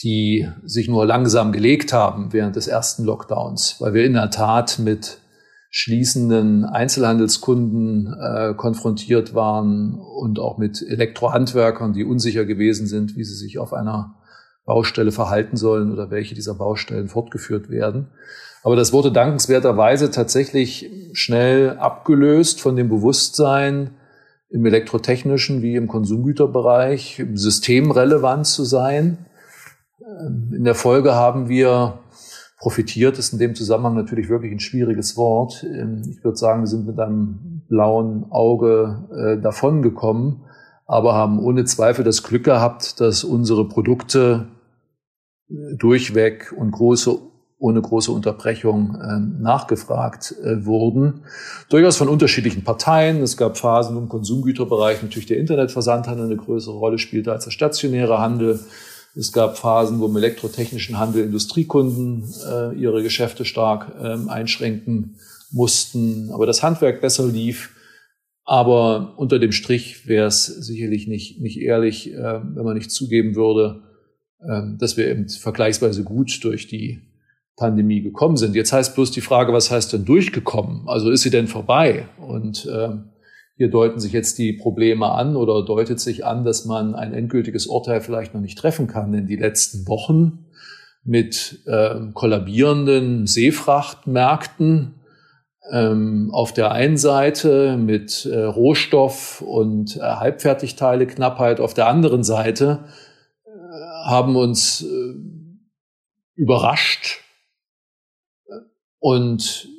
[0.04, 4.80] die sich nur langsam gelegt haben während des ersten Lockdowns, weil wir in der Tat
[4.80, 5.20] mit
[5.70, 13.36] schließenden Einzelhandelskunden äh, konfrontiert waren und auch mit Elektrohandwerkern, die unsicher gewesen sind, wie sie
[13.36, 14.16] sich auf einer
[14.68, 18.10] Baustelle verhalten sollen oder welche dieser Baustellen fortgeführt werden.
[18.64, 23.92] Aber das wurde dankenswerterweise tatsächlich schnell abgelöst von dem Bewusstsein,
[24.50, 29.26] im elektrotechnischen wie im Konsumgüterbereich systemrelevant zu sein.
[30.54, 32.00] In der Folge haben wir
[32.58, 35.64] profitiert, ist in dem Zusammenhang natürlich wirklich ein schwieriges Wort.
[35.64, 40.44] Ich würde sagen, wir sind mit einem blauen Auge äh, davongekommen,
[40.86, 44.48] aber haben ohne Zweifel das Glück gehabt, dass unsere Produkte
[45.50, 47.20] durchweg und große
[47.60, 51.24] ohne große Unterbrechung äh, nachgefragt äh, wurden.
[51.70, 53.22] Durchaus von unterschiedlichen Parteien.
[53.24, 58.20] Es gab Phasen im Konsumgüterbereich, natürlich der Internetversandhandel eine größere Rolle spielte als der stationäre
[58.20, 58.60] Handel.
[59.16, 65.16] Es gab Phasen, wo im elektrotechnischen Handel Industriekunden äh, ihre Geschäfte stark ähm, einschränken
[65.52, 67.72] mussten, aber das Handwerk besser lief.
[68.46, 73.36] Aber unter dem Strich wäre es sicherlich nicht, nicht ehrlich, äh, wenn man nicht zugeben
[73.36, 73.87] würde, ähm,
[74.40, 77.02] dass wir eben vergleichsweise gut durch die
[77.58, 78.56] Pandemie gekommen sind.
[78.56, 80.88] Jetzt heißt bloß die Frage, was heißt denn durchgekommen?
[80.88, 82.08] Also ist sie denn vorbei?
[82.20, 83.10] Und ähm,
[83.58, 87.66] hier deuten sich jetzt die Probleme an oder deutet sich an, dass man ein endgültiges
[87.66, 89.12] Urteil vielleicht noch nicht treffen kann.
[89.12, 90.46] Denn die letzten Wochen
[91.04, 94.94] mit ähm, kollabierenden Seefrachtmärkten
[95.72, 102.86] ähm, auf der einen Seite, mit äh, Rohstoff- und äh, Halbfertigteile-Knappheit auf der anderen Seite,
[104.06, 105.16] haben uns äh,
[106.36, 107.22] überrascht
[109.00, 109.70] und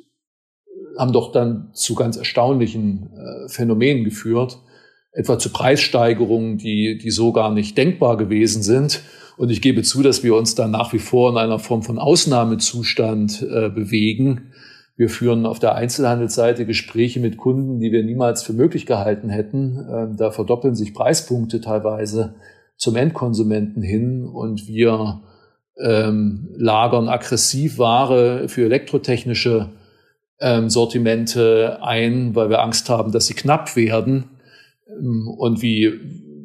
[0.97, 4.59] haben doch dann zu ganz erstaunlichen äh, Phänomenen geführt,
[5.11, 9.01] etwa zu Preissteigerungen, die, die so gar nicht denkbar gewesen sind.
[9.37, 11.97] Und ich gebe zu, dass wir uns da nach wie vor in einer Form von
[11.97, 14.51] Ausnahmezustand äh, bewegen.
[14.97, 19.87] Wir führen auf der Einzelhandelsseite Gespräche mit Kunden, die wir niemals für möglich gehalten hätten.
[19.89, 22.35] Ähm, da verdoppeln sich Preispunkte teilweise
[22.79, 25.21] zum Endkonsumenten hin und wir
[25.77, 29.69] ähm, lagern aggressiv Ware für elektrotechnische
[30.39, 34.29] ähm, Sortimente ein, weil wir Angst haben, dass sie knapp werden.
[34.89, 35.93] Ähm, und wie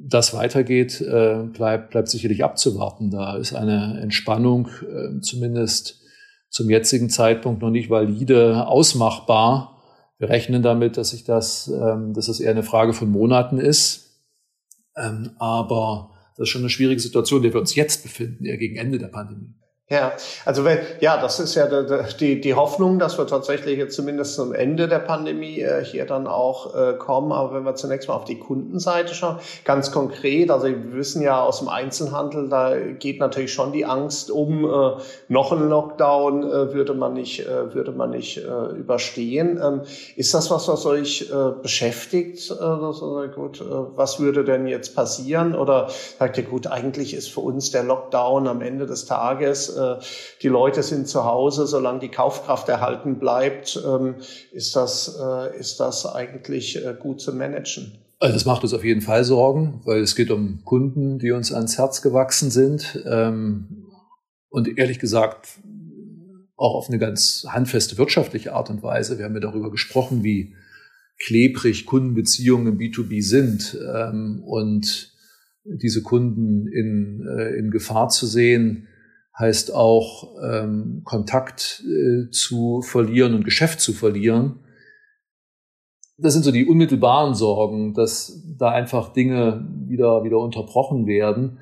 [0.06, 3.10] das weitergeht, äh, bleibt, bleibt sicherlich abzuwarten.
[3.10, 6.00] Da ist eine Entspannung äh, zumindest
[6.50, 9.82] zum jetzigen Zeitpunkt noch nicht valide ausmachbar.
[10.18, 14.20] Wir rechnen damit, dass sich das, ähm, dass es eher eine Frage von Monaten ist.
[14.96, 18.56] Ähm, aber das ist schon eine schwierige Situation, in der wir uns jetzt befinden, eher
[18.56, 19.54] gegen Ende der Pandemie.
[19.90, 20.12] Ja,
[20.46, 21.66] also wenn, ja, das ist ja
[22.18, 26.26] die, die Hoffnung, dass wir tatsächlich jetzt zumindest zum Ende der Pandemie äh, hier dann
[26.26, 27.32] auch äh, kommen.
[27.32, 31.42] Aber wenn wir zunächst mal auf die Kundenseite schauen, ganz konkret, also wir wissen ja
[31.42, 36.72] aus dem Einzelhandel, da geht natürlich schon die Angst um, äh, noch einen Lockdown äh,
[36.72, 39.60] würde man nicht, äh, würde man nicht äh, überstehen.
[39.62, 39.82] Ähm,
[40.16, 41.30] ist das was, was euch
[41.62, 42.50] beschäftigt?
[42.50, 43.00] Das,
[43.34, 43.62] gut,
[43.94, 45.54] was würde denn jetzt passieren?
[45.54, 49.96] Oder sagt ihr, gut, eigentlich ist für uns der Lockdown am Ende des Tages äh,
[50.42, 54.16] die Leute sind zu Hause, solange die Kaufkraft erhalten bleibt, ähm,
[54.52, 57.98] ist das, äh, ist das eigentlich äh, gut zu managen.
[58.18, 61.52] Also das macht uns auf jeden Fall Sorgen, weil es geht um Kunden, die uns
[61.52, 63.02] ans Herz gewachsen sind.
[63.06, 63.86] Ähm,
[64.48, 65.58] und ehrlich gesagt,
[66.56, 69.18] auch auf eine ganz handfeste wirtschaftliche Art und Weise.
[69.18, 70.54] Wir haben ja darüber gesprochen, wie
[71.18, 73.76] klebrig Kundenbeziehungen im B2B sind.
[73.94, 75.12] Ähm, und
[75.64, 77.26] diese Kunden in,
[77.58, 78.86] in Gefahr zu sehen,
[79.38, 84.60] heißt auch ähm, Kontakt äh, zu verlieren und Geschäft zu verlieren.
[86.16, 91.58] Das sind so die unmittelbaren Sorgen, dass da einfach Dinge wieder, wieder unterbrochen werden.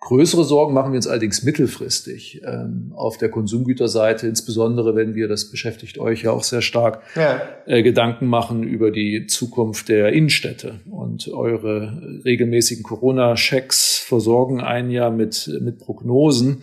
[0.00, 5.50] Größere Sorgen machen wir uns allerdings mittelfristig ähm, auf der Konsumgüterseite, insbesondere wenn wir, das
[5.50, 7.42] beschäftigt euch ja auch sehr stark, ja.
[7.66, 10.78] äh, Gedanken machen über die Zukunft der Innenstädte.
[10.88, 16.62] Und eure regelmäßigen Corona-Checks versorgen einen ja mit, mit Prognosen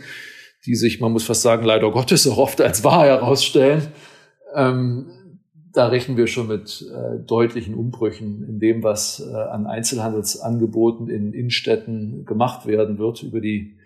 [0.65, 3.87] die sich, man muss fast sagen, leider Gottes auch oft als wahr herausstellen.
[4.55, 5.07] Ähm,
[5.73, 11.33] da rechnen wir schon mit äh, deutlichen Umbrüchen in dem, was äh, an Einzelhandelsangeboten in
[11.33, 13.77] Innenstädten gemacht werden wird über die,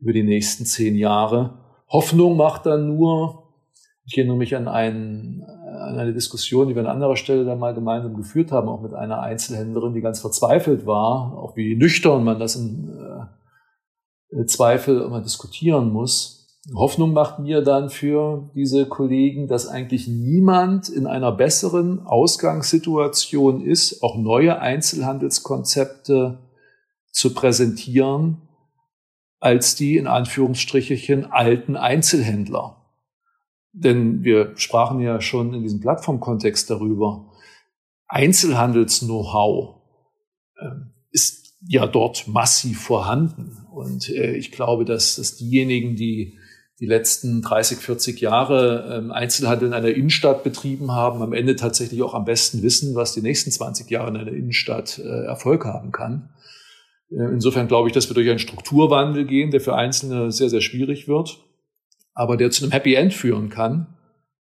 [0.00, 1.58] über die nächsten zehn Jahre.
[1.88, 3.52] Hoffnung macht dann nur,
[4.06, 7.74] ich erinnere mich an, einen, an eine Diskussion, die wir an anderer Stelle dann mal
[7.74, 12.38] gemeinsam geführt haben, auch mit einer Einzelhändlerin, die ganz verzweifelt war, auch wie nüchtern man
[12.38, 12.88] das in
[14.46, 16.36] Zweifel immer diskutieren muss.
[16.74, 24.02] Hoffnung macht mir dann für diese Kollegen, dass eigentlich niemand in einer besseren Ausgangssituation ist,
[24.02, 26.38] auch neue Einzelhandelskonzepte
[27.12, 28.42] zu präsentieren,
[29.38, 32.84] als die in Anführungsstrichen alten Einzelhändler.
[33.72, 37.32] Denn wir sprachen ja schon in diesem Plattformkontext darüber.
[38.08, 39.82] Einzelhandels-Know-how
[40.56, 40.70] äh,
[41.10, 43.66] ist ja dort massiv vorhanden.
[43.72, 46.38] Und äh, ich glaube, dass, dass diejenigen, die
[46.78, 52.02] die letzten 30, 40 Jahre ähm, Einzelhandel in einer Innenstadt betrieben haben, am Ende tatsächlich
[52.02, 55.90] auch am besten wissen, was die nächsten 20 Jahre in einer Innenstadt äh, Erfolg haben
[55.90, 56.30] kann.
[57.10, 60.60] Äh, insofern glaube ich, dass wir durch einen Strukturwandel gehen, der für Einzelne sehr, sehr
[60.60, 61.38] schwierig wird,
[62.12, 63.96] aber der zu einem Happy End führen kann,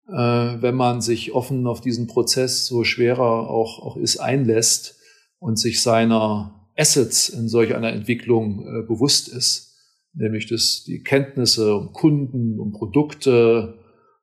[0.08, 5.00] äh, wenn man sich offen auf diesen Prozess, so schwerer auch, auch ist, einlässt
[5.38, 9.76] und sich seiner Assets in solch einer Entwicklung äh, bewusst ist,
[10.14, 13.80] nämlich dass die Kenntnisse um Kunden, um Produkte,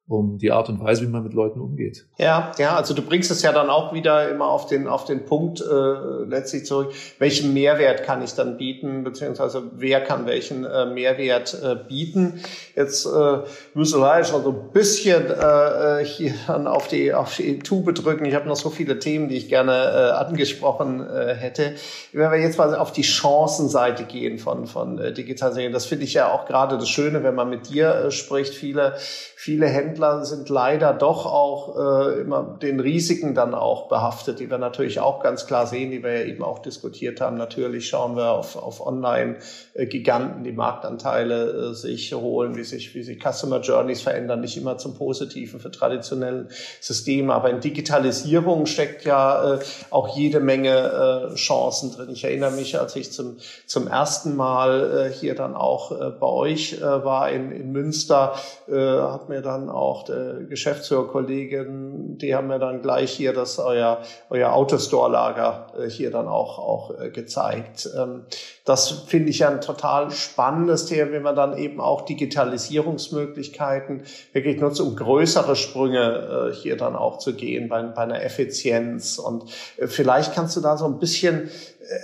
[0.09, 2.07] um die Art und Weise, wie man mit Leuten umgeht.
[2.19, 5.25] Ja, ja, also du bringst es ja dann auch wieder immer auf den auf den
[5.25, 6.93] Punkt äh, letztlich zurück.
[7.19, 12.41] Welchen Mehrwert kann ich dann bieten, beziehungsweise wer kann welchen äh, Mehrwert äh, bieten?
[12.75, 13.39] Jetzt äh,
[13.75, 17.95] müssen wir schon so ein bisschen äh, äh, hier dann auf die auf die Tube
[17.95, 18.25] drücken.
[18.25, 21.75] Ich habe noch so viele Themen, die ich gerne äh, angesprochen äh, hätte.
[22.13, 26.15] Wenn wir jetzt mal auf die Chancenseite gehen von von äh, Digitalisierung, das finde ich
[26.15, 28.53] ja auch gerade das Schöne, wenn man mit dir äh, spricht.
[28.53, 34.51] Viele viele Händler sind leider doch auch äh, immer den Risiken dann auch behaftet, die
[34.51, 37.37] wir natürlich auch ganz klar sehen, die wir ja eben auch diskutiert haben.
[37.37, 43.23] Natürlich schauen wir auf, auf Online-Giganten, die Marktanteile äh, sich holen, wie sich, wie sich
[43.23, 46.49] Customer Journeys verändern, nicht immer zum Positiven für traditionelle
[46.81, 47.35] Systeme.
[47.35, 49.59] Aber in Digitalisierung steckt ja äh,
[49.91, 52.09] auch jede Menge äh, Chancen drin.
[52.11, 53.37] Ich erinnere mich, als ich zum,
[53.67, 58.35] zum ersten Mal äh, hier dann auch äh, bei euch äh, war in, in Münster,
[58.69, 64.03] äh, hat mir dann auch der Geschäftsführerkollegin, die haben mir dann gleich hier das euer,
[64.31, 67.89] euer Autostore-Lager äh, hier dann auch, auch äh, gezeigt.
[67.97, 68.25] Ähm,
[68.65, 74.03] das finde ich ein total spannendes Thema, wenn man dann eben auch Digitalisierungsmöglichkeiten
[74.33, 79.19] wirklich nutzt, um größere Sprünge äh, hier dann auch zu gehen bei, bei einer Effizienz.
[79.19, 79.45] Und
[79.77, 81.51] äh, vielleicht kannst du da so ein bisschen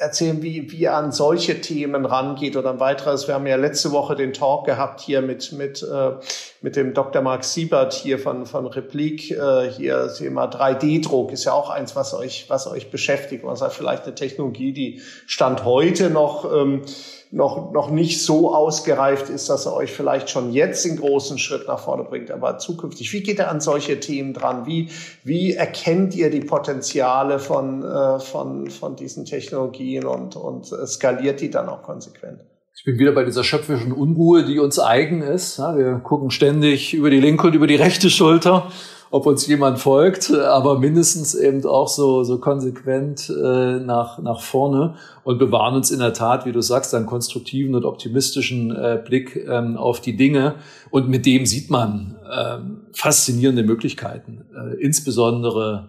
[0.01, 3.26] erzählen, wie, wie ihr an solche Themen rangeht oder ein weiteres.
[3.26, 6.12] Wir haben ja letzte Woche den Talk gehabt hier mit, mit, äh,
[6.61, 7.22] mit dem Dr.
[7.22, 9.31] Mark Siebert hier von, von Replik.
[9.31, 13.45] Äh, hier Thema 3D-Druck ist ja auch eins, was euch, was euch beschäftigt.
[13.45, 16.83] Man sagt vielleicht eine Technologie, die Stand heute noch, ähm,
[17.31, 21.66] noch, noch nicht so ausgereift ist, dass er euch vielleicht schon jetzt den großen Schritt
[21.68, 23.12] nach vorne bringt, aber zukünftig.
[23.12, 24.66] Wie geht er an solche Themen dran?
[24.66, 24.89] Wie,
[25.24, 31.51] wie erkennt ihr die Potenziale von, äh, von, von diesen Technologien und, und skaliert die
[31.51, 32.45] dann auch konsequent?
[32.74, 35.59] Ich bin wieder bei dieser schöpfischen Unruhe, die uns eigen ist.
[35.59, 38.70] Wir gucken ständig über die linke und über die rechte Schulter
[39.11, 44.97] ob uns jemand folgt, aber mindestens eben auch so, so konsequent äh, nach, nach vorne
[45.25, 49.37] und bewahren uns in der Tat, wie du sagst, einen konstruktiven und optimistischen äh, Blick
[49.49, 50.57] ähm, auf die Dinge.
[50.91, 55.89] Und mit dem sieht man ähm, faszinierende Möglichkeiten, äh, insbesondere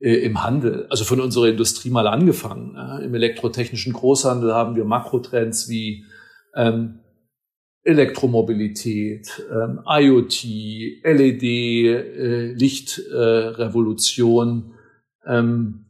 [0.00, 2.76] äh, im Handel, also von unserer Industrie mal angefangen.
[2.76, 6.04] Äh, Im elektrotechnischen Großhandel haben wir Makrotrends wie
[6.54, 7.00] ähm,
[7.88, 10.44] Elektromobilität, ähm, IoT,
[11.02, 14.74] LED, äh, Lichtrevolution,
[15.24, 15.86] äh, ähm,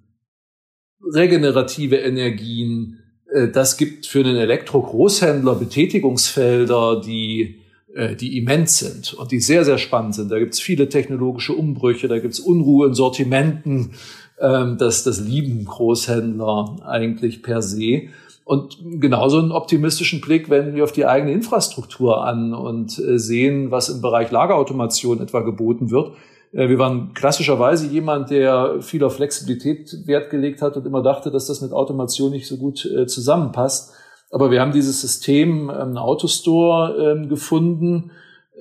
[1.13, 3.01] regenerative Energien.
[3.33, 7.63] Äh, das gibt für einen Elektro-Großhändler Betätigungsfelder, die,
[7.95, 10.31] äh, die immens sind und die sehr, sehr spannend sind.
[10.31, 13.95] Da gibt es viele technologische Umbrüche, da gibt es Unruhe in Sortimenten.
[14.41, 18.11] Ähm, das, das lieben Großhändler eigentlich per se.
[18.49, 23.71] Und genauso einen optimistischen Blick wenden wir auf die eigene Infrastruktur an und äh, sehen,
[23.71, 26.13] was im Bereich Lagerautomation etwa geboten wird.
[26.53, 31.31] Äh, wir waren klassischerweise jemand, der viel auf Flexibilität Wert gelegt hat und immer dachte,
[31.31, 33.93] dass das mit Automation nicht so gut äh, zusammenpasst.
[34.31, 38.13] Aber wir haben dieses System ähm, Autostore ähm, gefunden.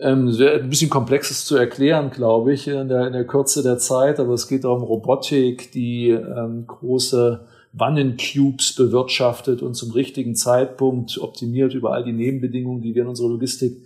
[0.02, 4.20] Ähm, ein bisschen komplexes zu erklären, glaube ich, in der, in der Kürze der Zeit.
[4.20, 6.14] Aber es geht auch um Robotik, die
[6.68, 7.48] große
[7.80, 13.30] Wannencubes bewirtschaftet und zum richtigen Zeitpunkt optimiert über all die Nebenbedingungen, die wir in unserer
[13.30, 13.78] Logistik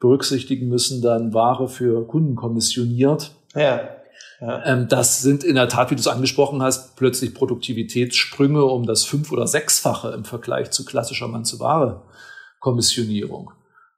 [0.00, 3.30] berücksichtigen müssen, dann Ware für Kunden kommissioniert.
[3.54, 3.88] Ja.
[4.40, 4.64] ja.
[4.64, 9.04] Ähm, das sind in der Tat, wie du es angesprochen hast, plötzlich Produktivitätssprünge um das
[9.04, 13.52] fünf- oder sechsfache im Vergleich zu klassischer Mann-zu-Ware-Kommissionierung.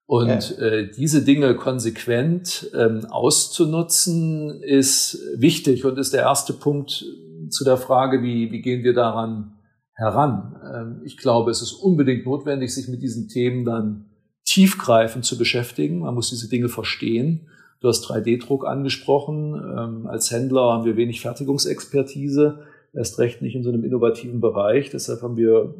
[0.07, 0.65] Und ja.
[0.65, 7.05] äh, diese Dinge konsequent ähm, auszunutzen, ist wichtig und ist der erste Punkt,
[7.51, 9.53] zu der Frage, wie, wie gehen wir daran
[9.95, 10.57] heran?
[10.75, 14.07] Ähm, ich glaube, es ist unbedingt notwendig, sich mit diesen Themen dann
[14.45, 16.01] tiefgreifend zu beschäftigen.
[16.01, 17.49] Man muss diese Dinge verstehen.
[17.81, 19.55] Du hast 3D-Druck angesprochen.
[19.55, 22.61] Ähm, als Händler haben wir wenig Fertigungsexpertise,
[22.93, 24.91] erst recht nicht in so einem innovativen Bereich.
[24.91, 25.75] Deshalb haben wir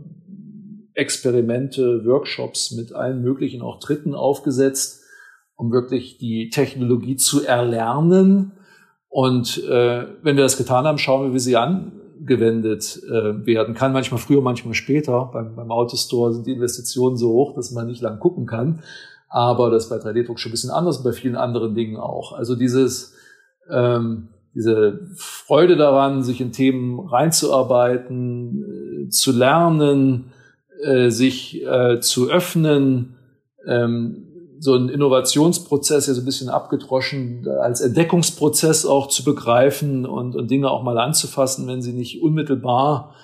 [0.95, 5.03] Experimente, Workshops mit allen möglichen auch Dritten aufgesetzt,
[5.57, 8.53] um wirklich die Technologie zu erlernen
[9.09, 13.93] und äh, wenn wir das getan haben, schauen wir, wie sie angewendet äh, werden kann.
[13.93, 15.31] Manchmal früher, manchmal später.
[15.33, 18.83] Beim, beim Autostore sind die Investitionen so hoch, dass man nicht lang gucken kann.
[19.29, 22.33] Aber das ist bei 3D-Druck schon ein bisschen anders und bei vielen anderen Dingen auch.
[22.33, 23.15] Also dieses,
[23.71, 30.33] ähm, diese Freude daran, sich in Themen reinzuarbeiten, äh, zu lernen,
[30.83, 33.17] äh, sich äh, zu öffnen,
[33.67, 34.28] ähm,
[34.61, 40.51] so ein Innovationsprozess ja so ein bisschen abgedroschen als Entdeckungsprozess auch zu begreifen und, und
[40.51, 43.15] Dinge auch mal anzufassen, wenn sie nicht unmittelbar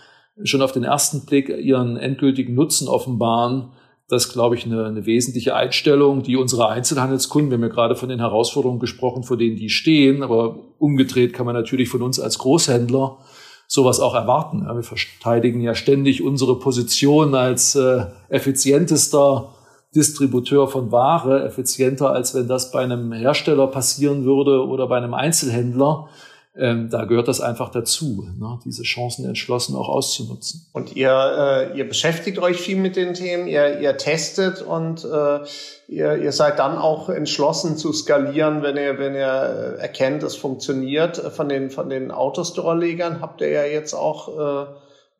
[0.42, 3.70] schon auf den ersten Blick ihren endgültigen Nutzen offenbaren.
[4.08, 7.96] Das ist, glaube ich, eine, eine wesentliche Einstellung, die unsere Einzelhandelskunden, wir haben ja gerade
[7.96, 12.20] von den Herausforderungen gesprochen, vor denen die stehen, aber umgedreht kann man natürlich von uns
[12.20, 13.18] als Großhändler
[13.66, 14.66] sowas auch erwarten.
[14.66, 19.53] wir verteidigen ja ständig unsere Position als äh, effizientester
[19.94, 25.14] Distributeur von Ware effizienter, als wenn das bei einem Hersteller passieren würde oder bei einem
[25.14, 26.08] Einzelhändler.
[26.56, 30.66] ähm, da gehört das einfach dazu, ne, diese Chancen entschlossen auch auszunutzen.
[30.72, 35.40] Und ihr, äh, ihr beschäftigt euch viel mit den Themen, ihr, ihr testet und äh,
[35.88, 41.16] ihr, ihr seid dann auch entschlossen zu skalieren, wenn ihr, wenn ihr erkennt, es funktioniert.
[41.16, 44.66] Von den, von den Autostore-Legern habt ihr ja jetzt auch äh,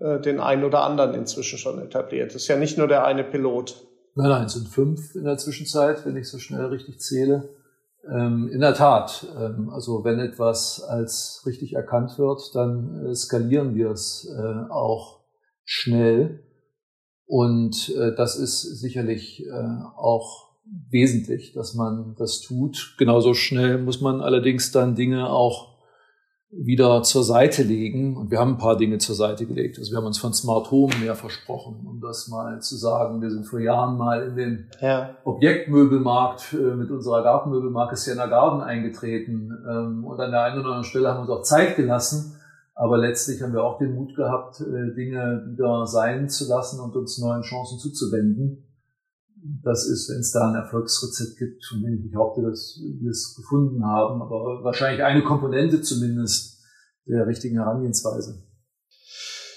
[0.05, 2.35] äh, den einen oder anderen inzwischen schon etabliert.
[2.35, 3.75] Das ist ja nicht nur der eine Pilot.
[4.17, 7.49] Nein, nein, es sind fünf in der Zwischenzeit, wenn ich so schnell richtig zähle.
[8.09, 13.75] Ähm, in der Tat, ähm, also wenn etwas als richtig erkannt wird, dann äh, skalieren
[13.75, 15.21] wir es äh, auch
[15.65, 16.45] schnell.
[17.27, 19.51] Und äh, das ist sicherlich äh,
[19.97, 20.51] auch
[20.91, 22.95] wesentlich, dass man das tut.
[22.99, 25.74] Genauso schnell muss man allerdings dann Dinge auch
[26.57, 28.16] wieder zur Seite legen.
[28.16, 29.78] Und wir haben ein paar Dinge zur Seite gelegt.
[29.78, 33.20] Also wir haben uns von Smart Home mehr versprochen, um das mal zu sagen.
[33.20, 35.16] Wir sind vor Jahren mal in den ja.
[35.24, 39.50] Objektmöbelmarkt äh, mit unserer Gartenmöbelmarke Sienna Garden eingetreten.
[39.68, 42.36] Ähm, und an der einen oder anderen Stelle haben wir uns auch Zeit gelassen.
[42.76, 46.96] Aber letztlich haben wir auch den Mut gehabt, äh, Dinge wieder sein zu lassen und
[46.96, 48.64] uns neuen Chancen zuzuwenden
[49.62, 53.34] das ist, wenn es da ein Erfolgsrezept gibt, von dem ich behaupte, dass wir es
[53.36, 56.62] gefunden haben, aber wahrscheinlich eine Komponente zumindest
[57.07, 58.42] der richtigen Herangehensweise.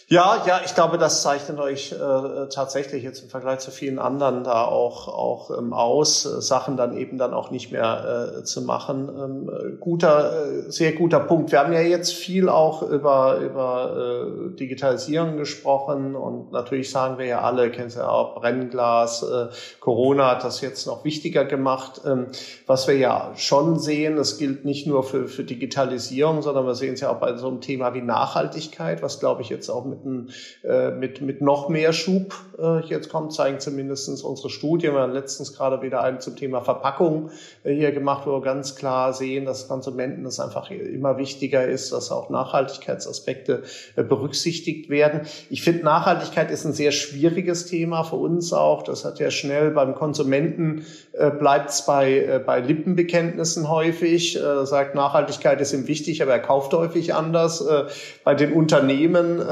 [0.09, 4.45] Ja, ja, ich glaube, das zeichnet euch äh, tatsächlich jetzt im Vergleich zu vielen anderen
[4.45, 8.61] da auch, auch ähm, aus, äh, Sachen dann eben dann auch nicht mehr äh, zu
[8.61, 9.09] machen.
[9.09, 11.51] Ähm, guter, äh, sehr guter Punkt.
[11.51, 17.25] Wir haben ja jetzt viel auch über, über äh, Digitalisierung gesprochen und natürlich sagen wir
[17.25, 19.47] ja alle, kennen Sie ja auch Brennglas, äh,
[19.81, 21.99] Corona hat das jetzt noch wichtiger gemacht.
[22.05, 22.27] Ähm,
[22.65, 26.93] was wir ja schon sehen, es gilt nicht nur für, für Digitalisierung, sondern wir sehen
[26.93, 29.96] es ja auch bei so einem Thema wie Nachhaltigkeit, was glaube ich jetzt auch mit
[30.05, 30.33] mit,
[30.63, 34.93] äh, mit, mit noch mehr Schub äh, jetzt kommt, zeigen zumindest unsere Studien.
[34.93, 37.29] Wir haben letztens gerade wieder einen zum Thema Verpackung
[37.63, 41.91] äh, hier gemacht, wo wir ganz klar sehen, dass Konsumenten es einfach immer wichtiger ist,
[41.91, 43.63] dass auch Nachhaltigkeitsaspekte
[43.95, 45.21] äh, berücksichtigt werden.
[45.49, 48.83] Ich finde, Nachhaltigkeit ist ein sehr schwieriges Thema für uns auch.
[48.83, 54.37] Das hat ja schnell beim Konsumenten äh, bleibt es bei, äh, bei Lippenbekenntnissen häufig.
[54.37, 57.61] Äh, sagt, Nachhaltigkeit ist ihm wichtig, aber er kauft häufig anders.
[57.61, 57.85] Äh,
[58.23, 59.43] bei den Unternehmen äh,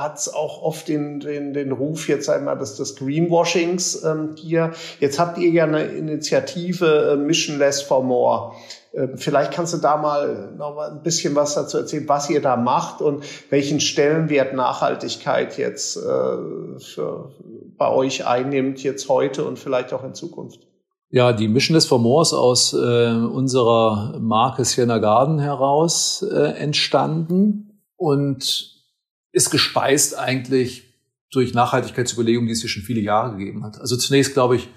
[0.00, 4.72] hat es auch oft den, den, den Ruf jetzt einmal des, des Greenwashings ähm, hier.
[5.00, 8.52] Jetzt habt ihr ja eine Initiative äh, Mission Less for More.
[8.94, 12.42] Ähm, vielleicht kannst du da mal noch mal ein bisschen was dazu erzählen, was ihr
[12.42, 17.32] da macht und welchen Stellenwert Nachhaltigkeit jetzt äh, für,
[17.76, 20.60] bei euch einnimmt, jetzt heute und vielleicht auch in Zukunft.
[21.14, 28.71] Ja, die Mission des Formors aus äh, unserer Marke Sienna Garden heraus äh, entstanden und
[29.32, 30.92] ist gespeist eigentlich
[31.30, 33.80] durch Nachhaltigkeitsüberlegungen, die es hier schon viele Jahre gegeben hat.
[33.80, 34.68] Also zunächst, glaube ich,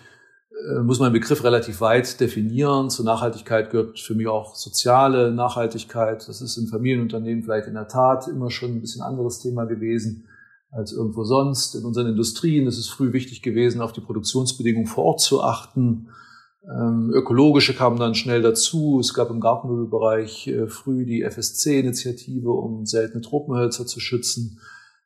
[0.70, 2.90] äh, muss man den Begriff relativ weit definieren.
[2.90, 6.28] Zur Nachhaltigkeit gehört für mich auch soziale Nachhaltigkeit.
[6.28, 10.28] Das ist in Familienunternehmen vielleicht in der Tat immer schon ein bisschen anderes Thema gewesen
[10.72, 11.76] als irgendwo sonst.
[11.76, 16.10] In unseren Industrien ist es früh wichtig gewesen, auf die Produktionsbedingungen vor Ort zu achten.
[16.68, 19.00] Ähm, ökologische kamen dann schnell dazu.
[19.00, 24.60] Es gab im Gartenmöbelbereich äh, früh die FSC-Initiative, um seltene Tropenhölzer zu schützen.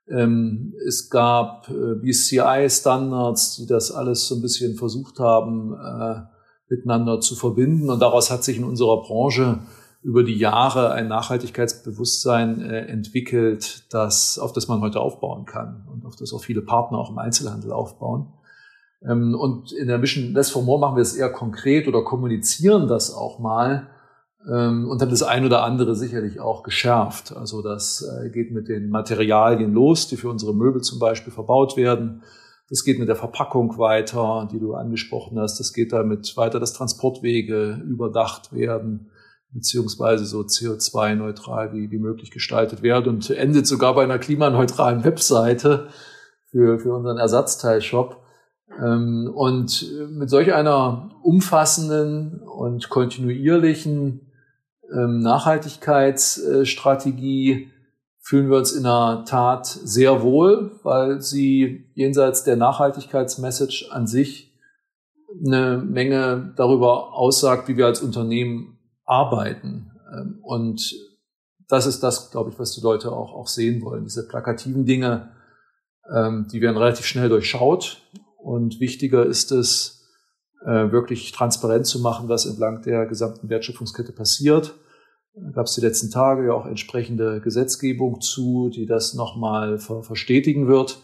[0.09, 6.21] Ähm, es gab äh, BCI-Standards, die das alles so ein bisschen versucht haben, äh,
[6.69, 7.89] miteinander zu verbinden.
[7.89, 9.59] Und daraus hat sich in unserer Branche
[10.01, 16.05] über die Jahre ein Nachhaltigkeitsbewusstsein äh, entwickelt, das, auf das man heute aufbauen kann und
[16.05, 18.33] auf das auch viele Partner auch im Einzelhandel aufbauen.
[19.07, 22.87] Ähm, und in der Mission Less for More machen wir es eher konkret oder kommunizieren
[22.87, 23.89] das auch mal
[24.47, 27.35] ähm, und haben das ein oder andere sicherlich auch geschärft.
[27.35, 31.77] Also das äh, geht mit den Materialien los, die für unsere Möbel zum Beispiel verbaut
[31.77, 32.23] werden.
[32.69, 35.59] Das geht mit der Verpackung weiter, die du angesprochen hast.
[35.59, 39.09] Das geht damit weiter, dass Transportwege überdacht werden,
[39.51, 45.87] beziehungsweise so CO2-neutral wie, wie möglich gestaltet werden und endet sogar bei einer klimaneutralen Webseite
[46.51, 48.17] für, für unseren Ersatzteilshop.
[48.77, 54.29] Ähm, und mit solch einer umfassenden und kontinuierlichen
[54.91, 57.71] ähm, Nachhaltigkeitsstrategie
[58.21, 64.53] fühlen wir uns in der Tat sehr wohl, weil sie jenseits der Nachhaltigkeitsmessage an sich
[65.45, 69.91] eine Menge darüber aussagt, wie wir als Unternehmen arbeiten.
[70.13, 70.95] Ähm, und
[71.67, 74.03] das ist das, glaube ich, was die Leute auch, auch sehen wollen.
[74.03, 75.31] Diese plakativen Dinge,
[76.11, 78.01] die werden relativ schnell durchschaut.
[78.41, 79.99] Und wichtiger ist es,
[80.65, 84.75] äh, wirklich transparent zu machen, was entlang der gesamten Wertschöpfungskette passiert.
[85.33, 90.03] Da gab es die letzten Tage ja auch entsprechende Gesetzgebung zu, die das nochmal ver
[90.03, 91.01] verstetigen wird.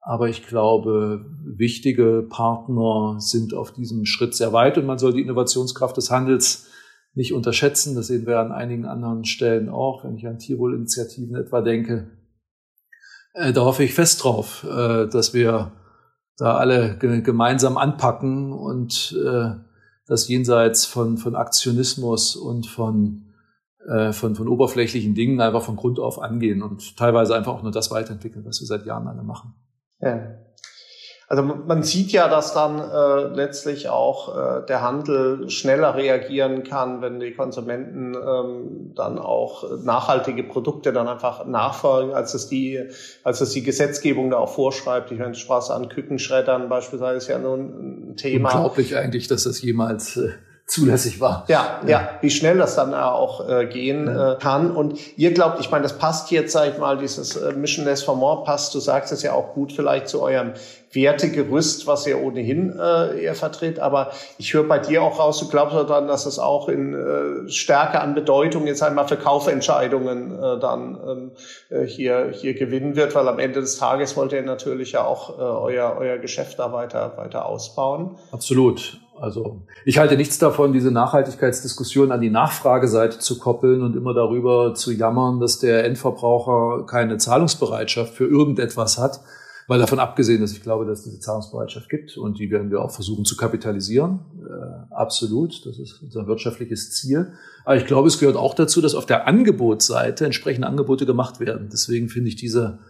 [0.00, 5.22] Aber ich glaube, wichtige Partner sind auf diesem Schritt sehr weit und man soll die
[5.22, 6.66] Innovationskraft des Handels
[7.14, 7.94] nicht unterschätzen.
[7.94, 12.10] Das sehen wir an einigen anderen Stellen auch, wenn ich an Tierwohlinitiativen etwa denke.
[13.34, 15.72] Äh, da hoffe ich fest drauf, äh, dass wir
[16.36, 19.50] da alle gemeinsam anpacken und äh,
[20.06, 23.32] das jenseits von, von Aktionismus und von,
[23.86, 27.72] äh, von, von oberflächlichen Dingen einfach von Grund auf angehen und teilweise einfach auch nur
[27.72, 29.54] das weiterentwickeln, was wir seit Jahren alle machen.
[30.00, 30.43] Ja.
[31.26, 37.00] Also man sieht ja, dass dann äh, letztlich auch äh, der Handel schneller reagieren kann,
[37.00, 42.88] wenn die Konsumenten ähm, dann auch nachhaltige Produkte dann einfach nachfolgen, als es die,
[43.22, 45.10] als es die Gesetzgebung da auch vorschreibt.
[45.12, 48.50] Ich meine, Spaß an Kükenschreddern beispielsweise ist ja nun ein Thema.
[48.50, 50.30] Unglaublich eigentlich, dass das jemals äh,
[50.66, 51.44] zulässig war.
[51.48, 54.74] Ja, ja, ja, wie schnell das dann auch äh, gehen äh, kann.
[54.74, 58.16] Und ihr glaubt, ich meine, das passt jetzt, sag ich mal, dieses äh, Missionless for
[58.16, 60.54] More passt, du sagst es ja auch gut vielleicht zu eurem
[60.90, 63.78] Wertegerüst, was ihr ohnehin äh, eher vertritt.
[63.78, 67.48] Aber ich höre bei dir auch raus, du glaubst dann, dass es auch in äh,
[67.50, 71.30] Stärke an Bedeutung jetzt einmal für Kaufentscheidungen äh, dann ähm,
[71.68, 75.38] äh, hier, hier gewinnen wird, weil am Ende des Tages wollt ihr natürlich ja auch
[75.38, 78.16] äh, euer, euer Geschäft da weiter, weiter ausbauen.
[78.32, 78.98] Absolut.
[79.16, 84.74] Also ich halte nichts davon, diese Nachhaltigkeitsdiskussion an die Nachfrageseite zu koppeln und immer darüber
[84.74, 89.20] zu jammern, dass der Endverbraucher keine Zahlungsbereitschaft für irgendetwas hat.
[89.66, 92.82] Weil davon abgesehen, dass ich glaube, dass es diese Zahlungsbereitschaft gibt und die werden wir
[92.82, 94.20] auch versuchen zu kapitalisieren.
[94.46, 97.32] Äh, absolut, das ist unser wirtschaftliches Ziel.
[97.64, 101.70] Aber ich glaube, es gehört auch dazu, dass auf der Angebotsseite entsprechende Angebote gemacht werden.
[101.72, 102.80] Deswegen finde ich diese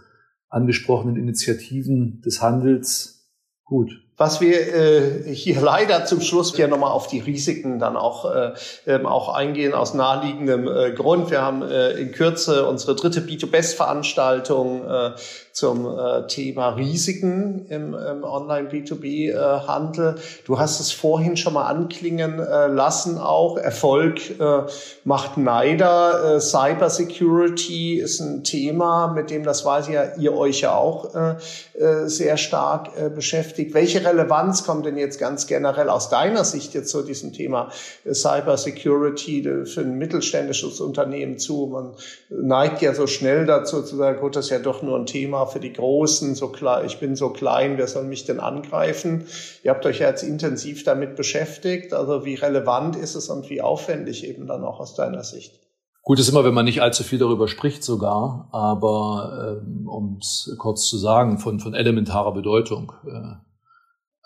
[0.49, 3.31] angesprochenen Initiativen des Handels
[3.65, 8.33] gut was wir äh, hier leider zum Schluss ja nochmal auf die Risiken dann auch,
[8.33, 8.53] äh,
[8.87, 11.31] ähm, auch eingehen aus naheliegendem äh, Grund.
[11.31, 15.11] Wir haben äh, in Kürze unsere dritte B2Best-Veranstaltung äh,
[15.53, 20.17] zum äh, Thema Risiken im, im Online-B2B-Handel.
[20.45, 23.57] Du hast es vorhin schon mal anklingen äh, lassen auch.
[23.57, 24.63] Erfolg äh,
[25.05, 26.37] macht Neider.
[26.37, 30.75] Äh, Cyber Security ist ein Thema, mit dem, das weiß ich ja, ihr euch ja
[30.75, 31.37] auch äh,
[31.79, 33.75] äh, sehr stark äh, beschäftigt.
[33.75, 37.71] Welche Relevanz kommt denn jetzt ganz generell aus deiner Sicht jetzt zu diesem Thema
[38.11, 41.67] Cyber Security für ein mittelständisches Unternehmen zu?
[41.67, 41.95] Man
[42.29, 45.47] neigt ja so schnell dazu zu sagen, gut, das ist ja doch nur ein Thema
[45.47, 49.27] für die Großen, so klar, ich bin so klein, wer soll mich denn angreifen?
[49.63, 51.93] Ihr habt euch ja jetzt intensiv damit beschäftigt.
[51.93, 55.61] Also wie relevant ist es und wie aufwendig eben dann auch aus deiner Sicht?
[56.03, 60.55] Gut ist immer, wenn man nicht allzu viel darüber spricht sogar, aber ähm, um es
[60.59, 62.93] kurz zu sagen, von, von elementarer Bedeutung.
[63.07, 63.37] Äh,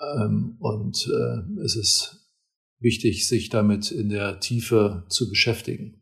[0.00, 2.28] ähm, und äh, es ist
[2.80, 6.00] wichtig, sich damit in der Tiefe zu beschäftigen.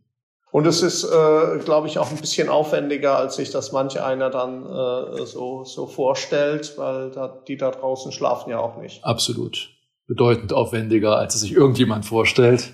[0.53, 4.31] Und es ist, äh, glaube ich, auch ein bisschen aufwendiger, als sich das manch einer
[4.31, 9.05] dann äh, so, so vorstellt, weil da, die da draußen schlafen ja auch nicht.
[9.05, 9.71] Absolut.
[10.07, 12.73] Bedeutend aufwendiger, als es sich irgendjemand vorstellt,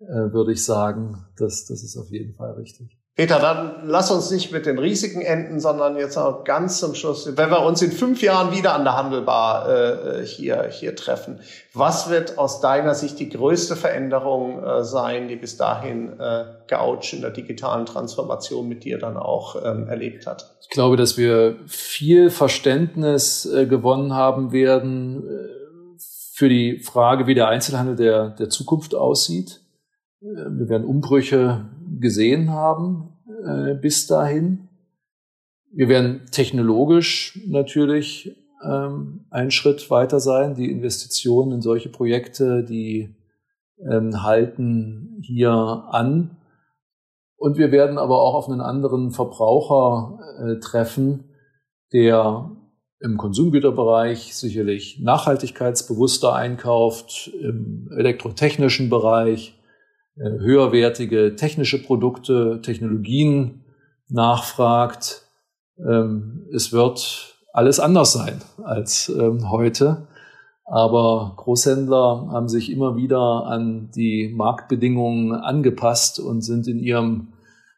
[0.00, 1.26] äh, würde ich sagen.
[1.36, 2.98] Das, das ist auf jeden Fall richtig.
[3.14, 7.30] Peter, dann lass uns nicht mit den Risiken enden, sondern jetzt noch ganz zum Schluss,
[7.36, 11.38] wenn wir uns in fünf Jahren wieder an der Handelbar äh, hier, hier treffen,
[11.74, 17.12] was wird aus deiner Sicht die größte Veränderung äh, sein, die bis dahin äh, Gouch
[17.12, 20.54] in der digitalen Transformation mit dir dann auch ähm, erlebt hat?
[20.62, 25.98] Ich glaube, dass wir viel Verständnis äh, gewonnen haben werden äh,
[26.32, 29.61] für die Frage, wie der Einzelhandel der, der Zukunft aussieht.
[30.22, 31.68] Äh, wir werden Umbrüche
[32.00, 33.12] gesehen haben
[33.44, 34.68] äh, bis dahin.
[35.72, 40.54] Wir werden technologisch natürlich ähm, einen Schritt weiter sein.
[40.54, 43.14] Die Investitionen in solche Projekte, die
[43.78, 46.36] ähm, halten hier an.
[47.36, 51.24] Und wir werden aber auch auf einen anderen Verbraucher äh, treffen,
[51.92, 52.50] der
[53.00, 59.58] im Konsumgüterbereich sicherlich nachhaltigkeitsbewusster einkauft, im elektrotechnischen Bereich
[60.16, 63.64] höherwertige technische Produkte, Technologien
[64.08, 65.22] nachfragt.
[65.78, 70.06] Ähm, es wird alles anders sein als ähm, heute.
[70.64, 77.28] Aber Großhändler haben sich immer wieder an die Marktbedingungen angepasst und sind in ihrem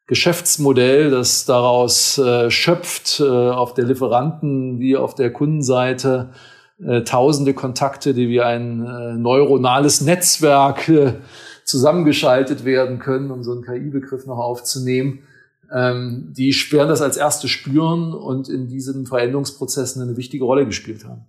[0.07, 6.31] Geschäftsmodell, das daraus äh, schöpft, äh, auf der Lieferanten wie auf der Kundenseite,
[7.05, 10.91] tausende Kontakte, die wie ein neuronales Netzwerk
[11.65, 15.25] zusammengeschaltet werden können, um so einen KI-Begriff noch aufzunehmen,
[15.73, 21.05] ähm, die werden das als erste spüren und in diesen Veränderungsprozessen eine wichtige Rolle gespielt
[21.05, 21.27] haben.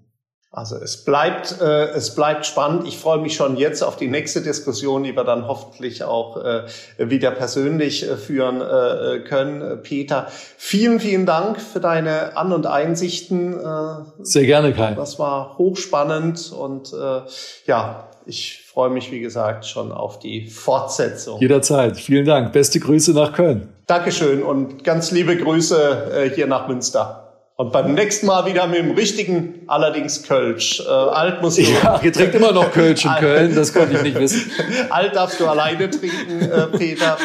[0.55, 2.87] Also es bleibt, äh, es bleibt spannend.
[2.87, 6.63] Ich freue mich schon jetzt auf die nächste Diskussion, die wir dann hoffentlich auch äh,
[6.97, 9.81] wieder persönlich äh, führen äh, können.
[9.83, 13.59] Peter, vielen, vielen Dank für deine An- und Einsichten.
[13.59, 14.93] Äh, Sehr gerne, Kai.
[14.93, 17.21] Das war hochspannend und äh,
[17.65, 21.39] ja, ich freue mich, wie gesagt, schon auf die Fortsetzung.
[21.39, 21.95] Jederzeit.
[21.95, 22.51] Vielen Dank.
[22.51, 23.69] Beste Grüße nach Köln.
[23.87, 27.21] Dankeschön und ganz liebe Grüße äh, hier nach Münster.
[27.55, 30.81] Und beim nächsten Mal wieder mit dem richtigen, allerdings Kölsch.
[30.85, 31.61] Äh, alt musst du.
[31.61, 34.51] Ja, ihr trinkt immer noch Kölsch in Köln, das konnte ich nicht wissen.
[34.89, 37.17] alt darfst du alleine trinken, äh, Peter.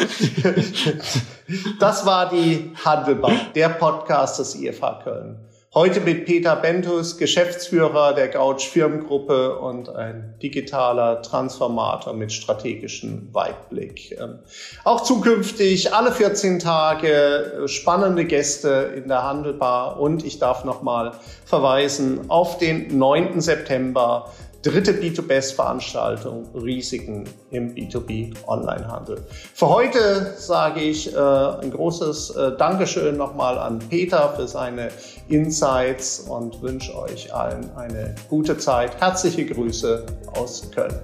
[1.81, 5.50] das war die Handelbar, der Podcast des IFH Köln.
[5.73, 14.11] Heute mit Peter Bentus, Geschäftsführer der Gouch Firmengruppe und ein digitaler Transformator mit strategischem Weitblick.
[14.19, 14.39] Ähm,
[14.83, 21.13] auch zukünftig alle 14 Tage spannende Gäste in der Handelbar und ich darf nochmal
[21.45, 23.39] verweisen auf den 9.
[23.39, 24.29] September
[24.61, 29.23] dritte B2Best-Veranstaltung Risiken im B2B-Onlinehandel.
[29.53, 34.89] Für heute sage ich äh, ein großes äh, Dankeschön nochmal an Peter für seine
[35.29, 38.99] Insights und wünsche euch allen eine gute Zeit.
[38.99, 40.99] Herzliche Grüße aus Köln.